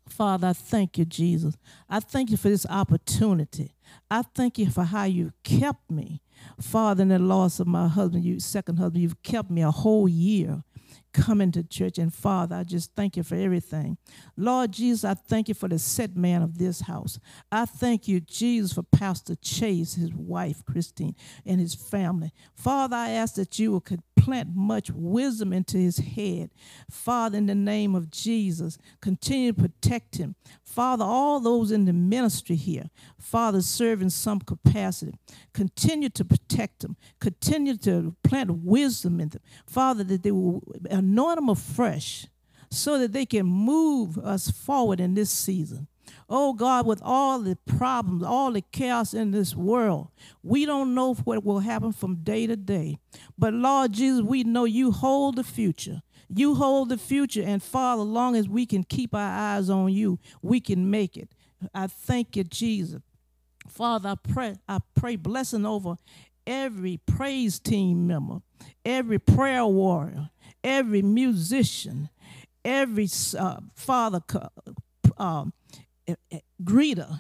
Father, 0.08 0.48
I 0.48 0.54
thank 0.54 0.98
you, 0.98 1.06
Jesus. 1.06 1.56
I 1.90 2.00
thank 2.00 2.32
you 2.32 2.38
for 2.38 2.50
this 2.50 2.66
opportunity. 2.70 3.76
I 4.10 4.24
thank 4.24 4.58
you 4.58 4.70
for 4.70 4.84
how 4.84 5.06
you 5.06 5.32
kept 5.44 5.90
me. 5.90 6.22
Father, 6.60 7.04
in 7.04 7.10
the 7.10 7.20
loss 7.20 7.60
of 7.60 7.68
my 7.68 7.88
husband, 7.88 8.26
you 8.26 8.40
second 8.40 8.78
husband, 8.78 9.02
you've 9.02 9.24
kept 9.24 9.50
me 9.50 9.62
a 9.62 9.72
whole 9.72 10.10
year 10.10 10.64
coming 11.14 11.52
to 11.52 11.64
church. 11.64 11.98
And 11.98 12.14
Father, 12.14 12.56
I 12.56 12.64
just 12.64 12.94
thank 12.96 13.18
you 13.18 13.24
for 13.24 13.36
everything. 13.36 13.98
Lord 14.38 14.72
Jesus, 14.72 15.04
I 15.04 15.14
thank 15.14 15.48
you 15.48 15.54
for 15.54 15.68
the 15.68 15.80
set 15.80 16.16
man 16.16 16.42
of 16.42 16.58
this 16.58 16.82
house. 16.82 17.20
I 17.52 17.66
thank 17.66 18.08
you, 18.08 18.20
Jesus, 18.20 18.74
for 18.74 18.84
Pastor 18.84 19.36
Chase, 19.36 19.96
his 19.96 20.14
wife, 20.14 20.64
Christine, 20.66 21.16
and 21.46 21.60
his 21.60 21.76
family. 21.76 22.32
Father, 22.56 22.96
I 22.96 23.10
ask 23.12 23.36
that 23.36 23.60
you 23.60 23.72
will 23.72 23.84
plant 24.22 24.50
much 24.54 24.92
wisdom 24.92 25.52
into 25.52 25.78
his 25.78 25.98
head. 25.98 26.52
Father, 26.90 27.38
in 27.38 27.48
the 27.48 27.56
name 27.56 27.96
of 27.96 28.12
Jesus, 28.12 28.78
continue 29.02 29.52
to 29.52 29.62
protect 29.62 30.18
him. 30.18 30.36
Father, 30.64 31.04
all 31.04 31.40
those 31.40 31.72
in 31.72 31.86
the 31.86 31.94
ministry 31.94 32.56
here, 32.56 32.90
Father, 33.18 33.62
serve 33.62 34.02
in 34.02 34.10
some 34.10 34.40
capacity, 34.40 35.14
continue 35.54 36.10
to 36.10 36.24
protect 36.24 36.82
them, 36.82 36.96
continue 37.20 37.76
to 37.78 38.16
plant 38.24 38.52
wisdom 38.64 39.20
in 39.20 39.30
them. 39.30 39.42
Father, 39.66 40.04
that 40.04 40.24
they 40.24 40.32
will 40.32 40.62
anoint 41.02 41.38
them 41.38 41.50
afresh 41.50 42.28
so 42.70 42.98
that 43.00 43.12
they 43.12 43.26
can 43.26 43.46
move 43.46 44.18
us 44.18 44.50
forward 44.50 45.00
in 45.00 45.14
this 45.14 45.30
season. 45.30 45.88
Oh 46.30 46.54
God, 46.54 46.86
with 46.86 47.02
all 47.04 47.40
the 47.40 47.58
problems, 47.66 48.24
all 48.24 48.52
the 48.54 48.62
chaos 48.62 49.14
in 49.14 49.32
this 49.32 49.56
world, 49.56 50.10
we 50.42 50.66
don't 50.66 50.96
know 50.96 51.14
what 51.14 51.44
will 51.44 51.60
happen 51.60 51.92
from 51.92 52.24
day 52.24 52.48
to 52.48 52.56
day. 52.56 52.98
But 53.38 53.54
Lord 53.54 53.92
Jesus, 53.92 54.22
we 54.22 54.44
know 54.44 54.66
you 54.66 54.92
hold 54.92 55.36
the 55.36 55.44
future. 55.44 56.02
You 56.34 56.56
hold 56.56 56.88
the 56.88 56.98
future, 56.98 57.44
and 57.44 57.62
Father, 57.62 58.04
long 58.04 58.38
as 58.38 58.48
we 58.48 58.66
can 58.66 58.86
keep 58.86 59.14
our 59.14 59.20
eyes 59.20 59.70
on 59.70 59.92
you, 59.92 60.18
we 60.42 60.62
can 60.62 60.90
make 60.90 61.18
it. 61.18 61.34
I 61.74 61.88
thank 61.88 62.38
you, 62.38 62.46
Jesus. 62.46 63.02
Father, 63.68 64.10
I 64.10 64.16
pray, 64.16 64.56
I 64.68 64.80
pray 64.96 65.18
blessing 65.18 65.66
over 65.66 65.96
every 66.46 66.98
praise 67.06 67.60
team 67.60 68.08
member, 68.08 68.40
every 68.86 69.20
prayer 69.20 69.66
warrior, 69.66 70.30
every 70.64 71.02
musician, 71.02 72.10
every 72.64 73.10
uh, 73.38 73.58
father, 73.76 74.22
uh, 75.18 75.46
greeter, 76.64 77.20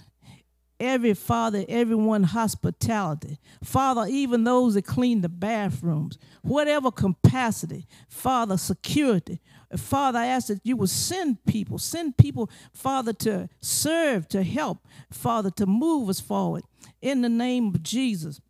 every 0.79 1.13
father, 1.13 1.63
everyone 1.69 2.23
hospitality. 2.23 3.39
Father, 3.63 4.05
even 4.09 4.43
those 4.43 4.73
that 4.73 4.85
clean 4.85 5.21
the 5.21 5.29
bathrooms, 5.29 6.17
whatever 6.41 6.91
capacity, 6.91 7.87
Father, 8.09 8.57
security. 8.57 9.39
Father, 9.77 10.19
I 10.19 10.25
ask 10.25 10.47
that 10.47 10.59
you 10.63 10.75
will 10.75 10.87
send 10.87 11.45
people, 11.45 11.77
send 11.77 12.17
people, 12.17 12.49
Father, 12.73 13.13
to 13.13 13.47
serve, 13.61 14.27
to 14.29 14.43
help, 14.43 14.85
Father, 15.11 15.49
to 15.51 15.65
move 15.65 16.09
us 16.09 16.19
forward 16.19 16.63
in 17.01 17.21
the 17.21 17.29
name 17.29 17.67
of 17.67 17.83
Jesus. 17.83 18.41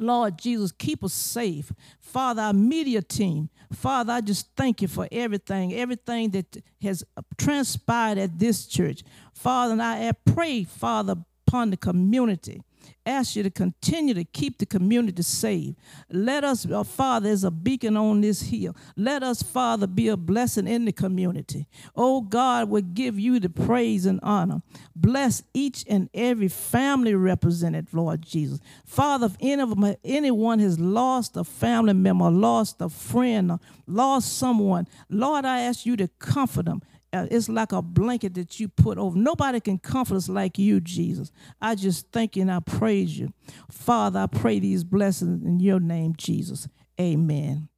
Lord 0.00 0.38
Jesus, 0.38 0.72
keep 0.72 1.04
us 1.04 1.12
safe. 1.12 1.72
Father, 2.00 2.42
our 2.42 2.52
media 2.52 3.02
team, 3.02 3.50
Father, 3.72 4.14
I 4.14 4.20
just 4.20 4.48
thank 4.56 4.80
you 4.82 4.88
for 4.88 5.06
everything, 5.12 5.74
everything 5.74 6.30
that 6.30 6.56
has 6.82 7.04
transpired 7.36 8.18
at 8.18 8.38
this 8.38 8.66
church. 8.66 9.02
Father, 9.34 9.72
and 9.72 9.82
I 9.82 10.12
pray, 10.24 10.64
Father, 10.64 11.16
upon 11.46 11.70
the 11.70 11.76
community 11.76 12.62
ask 13.06 13.36
you 13.36 13.42
to 13.42 13.50
continue 13.50 14.14
to 14.14 14.24
keep 14.24 14.58
the 14.58 14.66
community 14.66 15.22
safe. 15.22 15.74
Let 16.10 16.44
us, 16.44 16.70
uh, 16.70 16.84
Father, 16.84 17.30
as 17.30 17.44
a 17.44 17.50
beacon 17.50 17.96
on 17.96 18.20
this 18.20 18.42
hill, 18.42 18.76
let 18.96 19.22
us, 19.22 19.42
Father, 19.42 19.86
be 19.86 20.08
a 20.08 20.16
blessing 20.16 20.66
in 20.66 20.84
the 20.84 20.92
community. 20.92 21.66
Oh 21.96 22.20
God, 22.20 22.68
we 22.68 22.82
give 22.82 23.18
you 23.18 23.40
the 23.40 23.48
praise 23.48 24.06
and 24.06 24.20
honor. 24.22 24.62
Bless 24.94 25.42
each 25.54 25.84
and 25.88 26.10
every 26.12 26.48
family 26.48 27.14
represented, 27.14 27.88
Lord 27.92 28.22
Jesus. 28.22 28.60
Father, 28.84 29.26
if 29.26 29.36
any 29.40 29.62
of 29.62 29.70
them, 29.70 29.96
anyone 30.04 30.58
has 30.58 30.78
lost 30.78 31.36
a 31.36 31.44
family 31.44 31.94
member, 31.94 32.30
lost 32.30 32.80
a 32.80 32.88
friend, 32.88 33.58
lost 33.86 34.36
someone, 34.36 34.86
Lord, 35.08 35.44
I 35.44 35.60
ask 35.60 35.86
you 35.86 35.96
to 35.96 36.08
comfort 36.18 36.66
them 36.66 36.82
uh, 37.12 37.26
it's 37.30 37.48
like 37.48 37.72
a 37.72 37.80
blanket 37.82 38.34
that 38.34 38.60
you 38.60 38.68
put 38.68 38.98
over. 38.98 39.18
Nobody 39.18 39.60
can 39.60 39.78
comfort 39.78 40.16
us 40.16 40.28
like 40.28 40.58
you, 40.58 40.80
Jesus. 40.80 41.30
I 41.60 41.74
just 41.74 42.10
thank 42.12 42.36
you 42.36 42.42
and 42.42 42.52
I 42.52 42.60
praise 42.60 43.18
you. 43.18 43.32
Father, 43.70 44.20
I 44.20 44.26
pray 44.26 44.58
these 44.58 44.84
blessings 44.84 45.44
in 45.44 45.60
your 45.60 45.80
name, 45.80 46.14
Jesus. 46.16 46.68
Amen. 47.00 47.68